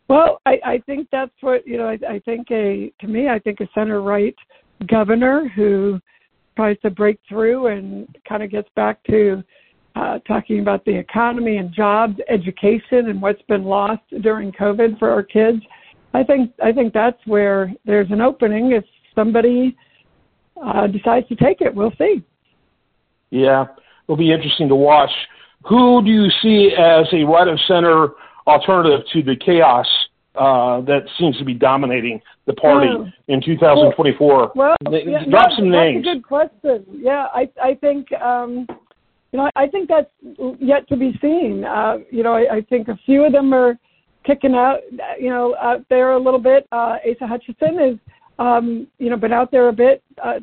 well, 0.10 0.42
I, 0.48 0.60
I 0.66 0.78
think 0.88 1.08
that's 1.12 1.32
what 1.42 1.66
you 1.68 1.78
know. 1.78 1.88
I, 1.88 2.00
I 2.10 2.20
think 2.26 2.48
a 2.50 2.92
to 3.00 3.08
me, 3.08 3.30
I 3.30 3.38
think 3.40 3.62
a 3.62 3.70
center 3.76 4.02
right 4.02 4.36
governor 4.88 5.48
who 5.56 6.00
tries 6.56 6.80
to 6.80 6.90
break 6.90 7.20
through 7.30 7.68
and 7.68 8.08
kind 8.28 8.42
of 8.42 8.50
gets 8.50 8.68
back 8.76 9.04
to 9.04 9.44
uh, 9.96 10.18
talking 10.28 10.62
about 10.62 10.84
the 10.86 10.96
economy 10.96 11.58
and 11.58 11.72
jobs, 11.72 12.16
education, 12.28 13.10
and 13.10 13.22
what's 13.22 13.42
been 13.44 13.64
lost 13.64 14.02
during 14.22 14.52
COVID 14.52 14.98
for 14.98 15.12
our 15.12 15.22
kids. 15.22 15.60
I 16.16 16.24
think 16.24 16.54
I 16.62 16.72
think 16.72 16.92
that's 16.92 17.22
where 17.28 17.72
there's 17.86 18.10
an 18.10 18.20
opening. 18.20 18.72
If 18.72 18.86
somebody 19.16 19.76
uh, 20.64 20.88
decides 20.88 21.28
to 21.28 21.36
take 21.36 21.62
it, 21.62 21.74
we'll 21.74 21.94
see. 21.98 22.24
Yeah, 23.30 23.66
it'll 24.06 24.18
be 24.18 24.32
interesting 24.32 24.68
to 24.70 24.76
watch. 24.76 25.12
Who 25.68 26.04
do 26.04 26.10
you 26.10 26.30
see 26.42 26.72
as 26.78 27.06
a 27.14 27.24
right 27.24 27.48
of 27.48 27.60
center 27.68 28.10
alternative 28.48 29.06
to 29.14 29.24
the 29.24 29.36
chaos 29.36 29.86
uh, 30.36 30.82
that 30.82 31.02
seems 31.20 31.38
to 31.38 31.46
be 31.46 31.54
dominating 31.54 32.22
the 32.48 32.54
party 32.54 32.88
oh. 32.90 33.08
in 33.28 33.42
2024? 33.42 34.54
Well, 34.56 34.76
yeah, 34.90 35.26
drop 35.30 35.52
some 35.56 35.70
names. 35.70 36.06
That's 36.06 36.16
a 36.16 36.20
good 36.20 36.28
question. 36.28 36.86
Yeah, 36.92 37.28
I 37.34 37.50
I 37.62 37.76
think 37.76 38.12
um, 38.14 38.66
you 39.32 39.40
know 39.40 39.50
I 39.56 39.68
think 39.68 39.90
that's 39.90 40.10
yet 40.60 40.88
to 40.90 40.96
be 40.96 41.18
seen. 41.22 41.66
Uh, 41.66 41.98
you 42.10 42.24
know, 42.24 42.34
I, 42.34 42.56
I 42.56 42.62
think 42.62 42.88
a 42.88 42.98
few 43.06 43.26
of 43.26 43.34
them 43.34 43.54
are 43.54 43.78
kicking 44.26 44.56
out. 44.56 44.80
You 45.20 45.30
know, 45.30 45.56
out 45.62 45.86
there 45.90 46.14
a 46.14 46.20
little 46.20 46.40
bit. 46.40 46.68
Uh, 46.72 46.98
Asa 47.10 47.28
Hutchinson 47.28 47.80
is 47.80 48.00
um, 48.40 48.88
you 48.98 49.10
know 49.10 49.18
been 49.18 49.34
out 49.34 49.52
there 49.52 49.70
a 49.70 49.74
bit. 49.74 50.04
Uh, 50.24 50.40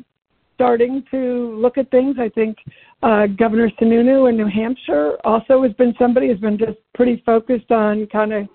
starting 0.55 1.03
to 1.11 1.55
look 1.55 1.77
at 1.77 1.91
things. 1.91 2.15
I 2.19 2.29
think 2.29 2.57
uh, 3.03 3.27
Governor 3.27 3.69
Sununu 3.79 4.27
in 4.27 4.35
New 4.35 4.47
Hampshire 4.47 5.17
also 5.23 5.61
has 5.61 5.71
been 5.73 5.93
somebody 5.99 6.29
who's 6.29 6.39
been 6.39 6.57
just 6.57 6.79
pretty 6.95 7.21
focused 7.27 7.71
on 7.71 8.07
kind 8.07 8.33
of 8.33 8.47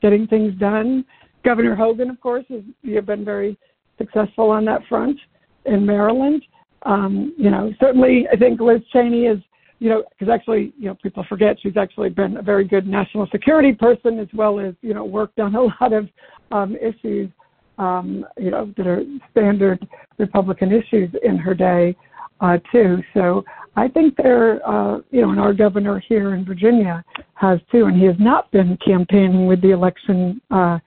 getting 0.00 0.28
things 0.28 0.54
done. 0.60 1.04
Governor 1.44 1.74
Hogan, 1.74 2.10
of 2.10 2.20
course, 2.20 2.44
has 2.48 2.62
you've 2.82 3.06
been 3.06 3.24
very 3.24 3.58
successful 3.98 4.50
on 4.50 4.64
that 4.66 4.82
front 4.88 5.18
in 5.64 5.84
Maryland. 5.84 6.44
Um, 6.82 7.34
you 7.36 7.50
know, 7.50 7.72
certainly, 7.80 8.26
I 8.32 8.36
think 8.36 8.60
Liz 8.60 8.80
Cheney 8.92 9.24
is, 9.26 9.38
you 9.80 9.88
know, 9.88 10.04
because 10.10 10.32
actually, 10.32 10.72
you 10.78 10.86
know, 10.86 10.96
people 11.02 11.24
forget 11.28 11.56
she's 11.60 11.76
actually 11.76 12.10
been 12.10 12.36
a 12.36 12.42
very 12.42 12.64
good 12.64 12.86
national 12.86 13.26
security 13.32 13.72
person 13.72 14.18
as 14.20 14.28
well 14.32 14.60
as, 14.60 14.74
you 14.80 14.94
know, 14.94 15.04
worked 15.04 15.40
on 15.40 15.54
a 15.54 15.62
lot 15.80 15.92
of 15.92 16.08
um, 16.52 16.76
issues, 16.76 17.30
um, 17.78 18.26
you 18.36 18.50
know, 18.50 18.72
that 18.76 18.86
are 18.86 19.02
standard 19.30 19.86
Republican 20.18 20.72
issues 20.72 21.10
in 21.22 21.38
her 21.38 21.54
day 21.54 21.96
uh, 22.40 22.58
too. 22.70 23.02
So 23.14 23.44
I 23.76 23.88
think 23.88 24.16
there, 24.16 24.66
uh, 24.68 24.98
you 25.10 25.22
know, 25.22 25.30
and 25.30 25.40
our 25.40 25.54
governor 25.54 26.02
here 26.08 26.34
in 26.34 26.44
Virginia 26.44 27.04
has 27.34 27.60
too, 27.70 27.86
and 27.86 27.96
he 27.96 28.04
has 28.06 28.16
not 28.18 28.50
been 28.50 28.76
campaigning 28.84 29.46
with 29.46 29.62
the 29.62 29.70
election 29.70 30.40
uh, 30.50 30.78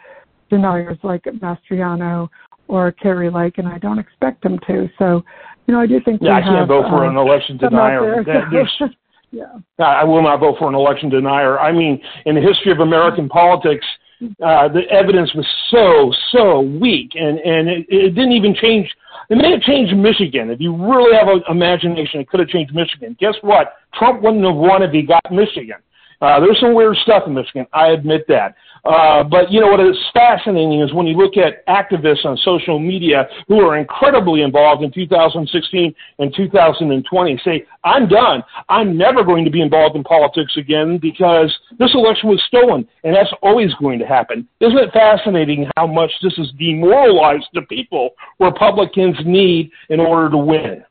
deniers 0.49 0.97
like 1.03 1.23
Mastriano 1.23 2.29
or 2.67 2.91
Kari 2.91 3.29
Lake, 3.29 3.57
and 3.57 3.67
I 3.67 3.77
don't 3.77 3.99
expect 3.99 4.45
him 4.45 4.59
to. 4.67 4.89
So, 4.97 5.23
you 5.67 5.73
know, 5.73 5.79
I 5.79 5.87
do 5.87 5.99
think 6.03 6.21
yeah, 6.21 6.37
I 6.37 6.41
can't 6.41 6.67
vote 6.67 6.85
for 6.89 7.05
uh, 7.05 7.09
an 7.09 7.17
election 7.17 7.57
denier. 7.57 8.23
yeah. 9.31 9.45
I 9.79 10.03
will 10.03 10.21
not 10.21 10.39
vote 10.39 10.55
for 10.57 10.69
an 10.69 10.75
election 10.75 11.09
denier. 11.09 11.59
I 11.59 11.71
mean, 11.71 12.01
in 12.25 12.35
the 12.35 12.41
history 12.41 12.71
of 12.71 12.79
American 12.79 13.29
politics, 13.29 13.85
uh, 14.21 14.67
the 14.67 14.81
evidence 14.89 15.33
was 15.33 15.47
so 15.69 16.13
so 16.31 16.61
weak, 16.61 17.11
and 17.15 17.39
and 17.39 17.67
it, 17.67 17.85
it 17.89 18.15
didn't 18.15 18.33
even 18.33 18.55
change 18.55 18.89
it 19.29 19.37
may 19.37 19.51
have 19.51 19.61
changed 19.61 19.95
Michigan. 19.95 20.49
If 20.49 20.59
you 20.59 20.75
really 20.75 21.15
have 21.15 21.29
an 21.29 21.41
imagination, 21.49 22.19
it 22.19 22.27
could 22.27 22.41
have 22.41 22.49
changed 22.49 22.75
Michigan. 22.75 23.15
Guess 23.19 23.35
what? 23.41 23.75
Trump 23.93 24.21
wouldn't 24.21 24.43
have 24.43 24.55
won 24.55 24.83
if 24.83 24.91
he 24.91 25.03
got 25.03 25.23
Michigan. 25.31 25.77
Uh, 26.21 26.39
there's 26.39 26.59
some 26.59 26.75
weird 26.75 26.95
stuff 26.97 27.23
in 27.25 27.33
Michigan. 27.33 27.65
I 27.73 27.89
admit 27.89 28.25
that. 28.27 28.55
Uh, 28.85 29.23
but 29.23 29.51
you 29.51 29.59
know 29.59 29.67
what 29.67 29.79
is 29.79 29.95
fascinating 30.13 30.81
is 30.81 30.93
when 30.93 31.05
you 31.05 31.15
look 31.15 31.33
at 31.37 31.65
activists 31.67 32.25
on 32.25 32.37
social 32.37 32.79
media 32.79 33.27
who 33.47 33.59
are 33.59 33.77
incredibly 33.77 34.41
involved 34.41 34.83
in 34.83 34.91
2016 34.91 35.93
and 36.19 36.33
2020 36.35 37.41
say, 37.43 37.65
I'm 37.83 38.07
done. 38.07 38.43
I'm 38.69 38.97
never 38.97 39.23
going 39.23 39.45
to 39.45 39.51
be 39.51 39.61
involved 39.61 39.95
in 39.95 40.03
politics 40.03 40.53
again 40.57 40.99
because 40.99 41.55
this 41.77 41.93
election 41.93 42.29
was 42.29 42.41
stolen 42.47 42.87
and 43.03 43.15
that's 43.15 43.33
always 43.43 43.73
going 43.75 43.99
to 43.99 44.05
happen. 44.05 44.47
Isn't 44.59 44.77
it 44.77 44.91
fascinating 44.93 45.67
how 45.75 45.85
much 45.85 46.11
this 46.23 46.35
has 46.37 46.51
demoralized 46.57 47.47
the 47.53 47.61
people 47.63 48.11
Republicans 48.39 49.17
need 49.25 49.71
in 49.89 49.99
order 49.99 50.29
to 50.31 50.37
win? 50.37 50.83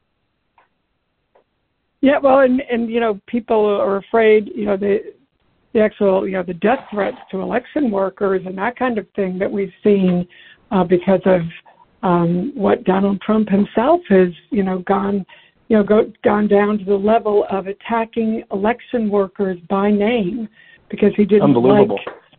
Yeah, 2.03 2.19
well, 2.19 2.39
and 2.39 2.63
and 2.63 2.91
you 2.91 2.99
know, 2.99 3.21
people 3.27 3.67
are 3.67 3.97
afraid. 3.97 4.51
You 4.55 4.65
know, 4.65 4.77
the 4.79 5.13
the 5.73 5.81
actual, 5.81 6.27
you 6.27 6.35
know, 6.35 6.43
the 6.43 6.55
death 6.55 6.81
threats 6.91 7.19
to 7.31 7.41
election 7.41 7.91
workers 7.91 8.43
and 8.47 8.57
that 8.59 8.77
kind 8.79 8.99
of 8.99 9.07
thing 9.15 9.39
that 9.39 9.51
we've 9.51 9.73
seen 9.85 10.27
uh, 10.71 10.85
because 10.85 11.21
of 11.27 11.43
um, 12.03 12.53
what 12.55 12.85
Donald 12.85 13.21
Trump 13.21 13.49
himself 13.49 14.01
has, 14.09 14.29
you 14.51 14.63
know, 14.63 14.79
gone, 14.81 15.25
you 15.69 15.77
know, 15.77 15.85
go, 15.85 16.13
gone 16.25 16.49
down 16.49 16.79
to 16.79 16.85
the 16.85 16.95
level 16.95 17.47
of 17.51 17.67
attacking 17.67 18.43
election 18.53 19.11
workers 19.11 19.59
by 19.69 19.91
name 19.91 20.49
because 20.89 21.13
he 21.17 21.25
didn't 21.25 21.55
like 21.55 21.89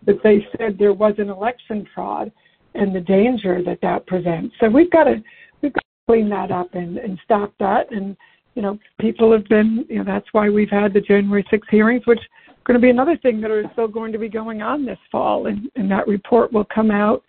that 0.05 0.21
they 0.23 0.45
said 0.57 0.77
there 0.77 0.93
was 0.93 1.13
an 1.17 1.29
election 1.29 1.87
fraud 1.93 2.31
and 2.73 2.95
the 2.95 2.99
danger 2.99 3.61
that 3.63 3.79
that 3.81 4.05
presents. 4.07 4.55
So 4.59 4.69
we've 4.69 4.91
got 4.91 5.03
to 5.05 5.21
we've 5.61 5.73
got 5.73 5.81
to 5.81 5.87
clean 6.07 6.29
that 6.29 6.51
up 6.51 6.73
and, 6.73 6.97
and 6.97 7.19
stop 7.23 7.53
that. 7.59 7.91
And 7.91 8.17
you 8.55 8.61
know, 8.61 8.79
people 8.99 9.31
have 9.31 9.45
been, 9.45 9.85
you 9.89 9.99
know, 9.99 10.03
that's 10.03 10.27
why 10.33 10.49
we've 10.49 10.69
had 10.69 10.93
the 10.93 10.99
January 10.99 11.45
6 11.49 11.67
hearings, 11.69 12.05
which 12.05 12.19
going 12.65 12.79
to 12.79 12.81
be 12.81 12.89
another 12.89 13.17
thing 13.17 13.41
that 13.41 13.51
is 13.51 13.65
still 13.73 13.87
going 13.87 14.11
to 14.11 14.19
be 14.19 14.29
going 14.29 14.61
on 14.61 14.85
this 14.85 14.99
fall, 15.11 15.47
and, 15.47 15.69
and 15.75 15.89
that 15.91 16.07
report 16.07 16.53
will 16.53 16.65
come 16.73 16.91
out, 16.91 17.23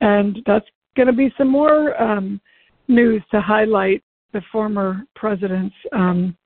and 0.00 0.38
that's 0.46 0.66
going 0.96 1.06
to 1.06 1.12
be 1.12 1.32
some 1.36 1.48
more 1.48 2.00
um, 2.00 2.40
news 2.88 3.22
to 3.30 3.40
highlight 3.40 4.02
the 4.32 4.42
former 4.50 5.02
president's, 5.14 5.74
um, 5.92 6.36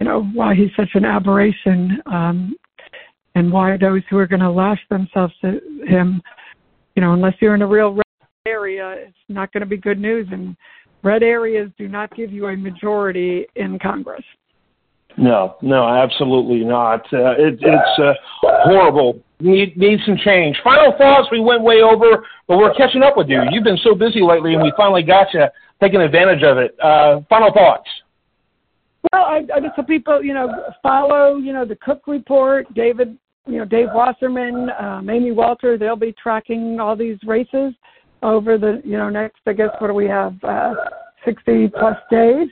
you 0.00 0.06
know, 0.06 0.24
why 0.34 0.54
he's 0.54 0.70
such 0.76 0.90
an 0.94 1.04
aberration, 1.04 2.02
um, 2.06 2.54
and 3.34 3.50
why 3.50 3.76
those 3.76 4.02
who 4.10 4.18
are 4.18 4.26
going 4.26 4.40
to 4.40 4.50
lash 4.50 4.80
themselves 4.90 5.34
to 5.40 5.60
him, 5.86 6.22
you 6.94 7.02
know, 7.02 7.12
unless 7.12 7.34
you're 7.40 7.54
in 7.54 7.62
a 7.62 7.66
real 7.66 7.94
red 7.94 8.04
area, 8.46 8.94
it's 8.98 9.16
not 9.28 9.52
going 9.52 9.62
to 9.62 9.66
be 9.66 9.76
good 9.76 9.98
news, 9.98 10.26
and 10.30 10.56
red 11.02 11.22
areas 11.22 11.70
do 11.78 11.88
not 11.88 12.14
give 12.16 12.32
you 12.32 12.46
a 12.48 12.56
majority 12.56 13.46
in 13.56 13.78
Congress. 13.78 14.24
No, 15.16 15.56
no, 15.62 15.86
absolutely 15.86 16.64
not. 16.64 17.00
Uh, 17.12 17.32
it, 17.38 17.58
it's 17.60 17.98
uh, 17.98 18.14
horrible. 18.42 19.20
Need 19.40 19.76
need 19.76 20.00
some 20.04 20.16
change. 20.16 20.56
Final 20.64 20.94
thoughts. 20.98 21.28
We 21.30 21.40
went 21.40 21.62
way 21.62 21.82
over, 21.82 22.24
but 22.48 22.58
we're 22.58 22.74
catching 22.74 23.02
up 23.02 23.16
with 23.16 23.28
you. 23.28 23.42
You've 23.50 23.64
been 23.64 23.78
so 23.78 23.94
busy 23.94 24.20
lately, 24.22 24.54
and 24.54 24.62
we 24.62 24.72
finally 24.76 25.02
got 25.02 25.32
you 25.32 25.44
taking 25.80 26.00
advantage 26.00 26.42
of 26.42 26.58
it. 26.58 26.76
Uh, 26.80 27.20
final 27.28 27.52
thoughts. 27.52 27.88
Well, 29.12 29.24
I, 29.24 29.42
I 29.54 29.60
just 29.60 29.74
tell 29.74 29.84
people, 29.84 30.22
you 30.22 30.34
know, 30.34 30.48
follow, 30.82 31.36
you 31.36 31.52
know, 31.52 31.64
the 31.64 31.76
Cook 31.76 32.02
Report. 32.06 32.72
David, 32.74 33.18
you 33.46 33.58
know, 33.58 33.64
Dave 33.64 33.88
Wasserman, 33.92 34.70
um, 34.80 35.10
Amy 35.10 35.30
Walter. 35.30 35.76
They'll 35.76 35.94
be 35.94 36.14
tracking 36.20 36.80
all 36.80 36.96
these 36.96 37.18
races 37.26 37.74
over 38.22 38.56
the, 38.56 38.80
you 38.84 38.96
know, 38.96 39.10
next. 39.10 39.40
I 39.46 39.52
guess 39.52 39.70
what 39.78 39.88
do 39.88 39.94
we 39.94 40.08
have? 40.08 40.42
Uh, 40.42 40.74
60 41.24 41.68
plus 41.68 41.96
days 42.10 42.48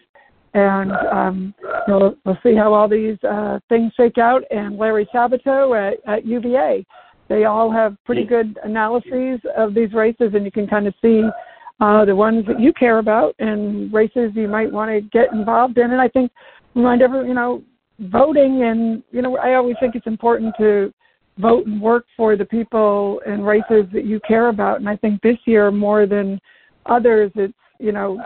and 0.55 0.93
um, 1.13 1.55
you 1.61 1.95
know, 1.95 2.17
we'll 2.25 2.39
see 2.43 2.55
how 2.55 2.73
all 2.75 2.89
these 2.89 3.17
uh, 3.25 3.59
things 3.69 3.93
shake 3.97 4.19
out. 4.19 4.43
And 4.51 4.77
Larry 4.77 5.09
Sabato 5.15 5.77
at, 5.77 5.99
at 6.07 6.27
UVA, 6.27 6.85
they 7.29 7.45
all 7.45 7.71
have 7.71 7.97
pretty 8.05 8.25
good 8.25 8.59
analyses 8.63 9.41
of 9.57 9.75
these 9.75 9.93
races, 9.93 10.33
and 10.35 10.45
you 10.45 10.51
can 10.51 10.67
kind 10.67 10.87
of 10.87 10.95
see 11.01 11.23
uh, 11.81 12.05
the 12.05 12.15
ones 12.15 12.45
that 12.47 12.61
you 12.61 12.73
care 12.73 12.99
about 12.99 13.35
and 13.39 13.93
races 13.93 14.33
you 14.35 14.49
might 14.49 14.71
want 14.71 14.91
to 14.91 15.01
get 15.01 15.33
involved 15.33 15.79
in. 15.79 15.91
And 15.91 16.01
I 16.01 16.09
think 16.09 16.31
remind 16.75 17.03
everyone, 17.03 17.29
you 17.29 17.35
know, 17.35 17.63
voting 17.99 18.65
and 18.65 19.03
you 19.11 19.23
know, 19.23 19.37
I 19.39 19.55
always 19.55 19.77
think 19.81 19.95
it's 19.95 20.07
important 20.07 20.55
to 20.59 20.93
vote 21.39 21.67
and 21.67 21.81
work 21.81 22.05
for 22.17 22.37
the 22.37 22.45
people 22.45 23.21
and 23.27 23.47
races 23.47 23.87
that 23.93 24.05
you 24.05 24.21
care 24.21 24.49
about. 24.49 24.81
And 24.81 24.89
I 24.89 24.97
think 24.97 25.23
this 25.23 25.39
year 25.47 25.71
more 25.71 26.07
than 26.07 26.41
others, 26.87 27.33
it's 27.37 27.55
you 27.79 27.93
know 27.93 28.23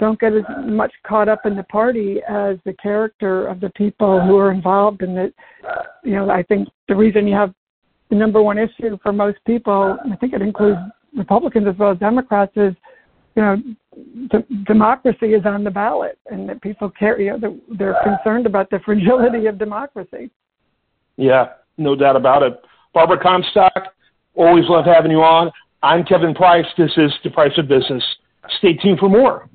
don't 0.00 0.18
get 0.18 0.32
as 0.32 0.42
much 0.64 0.92
caught 1.06 1.28
up 1.28 1.44
in 1.44 1.54
the 1.54 1.62
party 1.64 2.20
as 2.28 2.56
the 2.64 2.72
character 2.82 3.46
of 3.46 3.60
the 3.60 3.70
people 3.70 4.20
who 4.20 4.36
are 4.36 4.50
involved 4.50 5.02
in 5.02 5.16
it. 5.16 5.34
You 6.02 6.16
know, 6.16 6.30
I 6.30 6.42
think 6.42 6.68
the 6.88 6.96
reason 6.96 7.28
you 7.28 7.34
have 7.34 7.54
the 8.08 8.16
number 8.16 8.42
one 8.42 8.58
issue 8.58 8.98
for 9.02 9.12
most 9.12 9.38
people, 9.46 9.96
I 10.10 10.16
think 10.16 10.32
it 10.32 10.42
includes 10.42 10.78
Republicans 11.16 11.68
as 11.68 11.76
well 11.78 11.92
as 11.92 11.98
Democrats, 11.98 12.52
is 12.56 12.74
you 13.36 13.42
know, 13.42 13.62
democracy 14.66 15.34
is 15.34 15.44
on 15.44 15.62
the 15.62 15.70
ballot, 15.70 16.18
and 16.30 16.48
that 16.48 16.60
people 16.62 16.90
care. 16.90 17.20
You 17.20 17.38
know, 17.38 17.60
they're 17.78 17.96
concerned 18.02 18.46
about 18.46 18.70
the 18.70 18.80
fragility 18.84 19.46
of 19.46 19.58
democracy. 19.58 20.30
Yeah, 21.16 21.50
no 21.78 21.94
doubt 21.94 22.16
about 22.16 22.42
it. 22.42 22.60
Barbara 22.92 23.20
Comstock, 23.22 23.94
always 24.34 24.64
love 24.68 24.86
having 24.86 25.12
you 25.12 25.22
on. 25.22 25.50
I'm 25.82 26.04
Kevin 26.04 26.34
Price. 26.34 26.66
This 26.76 26.90
is 26.96 27.12
the 27.22 27.30
Price 27.30 27.56
of 27.56 27.68
Business. 27.68 28.02
Stay 28.58 28.74
tuned 28.74 28.98
for 28.98 29.08
more. 29.08 29.48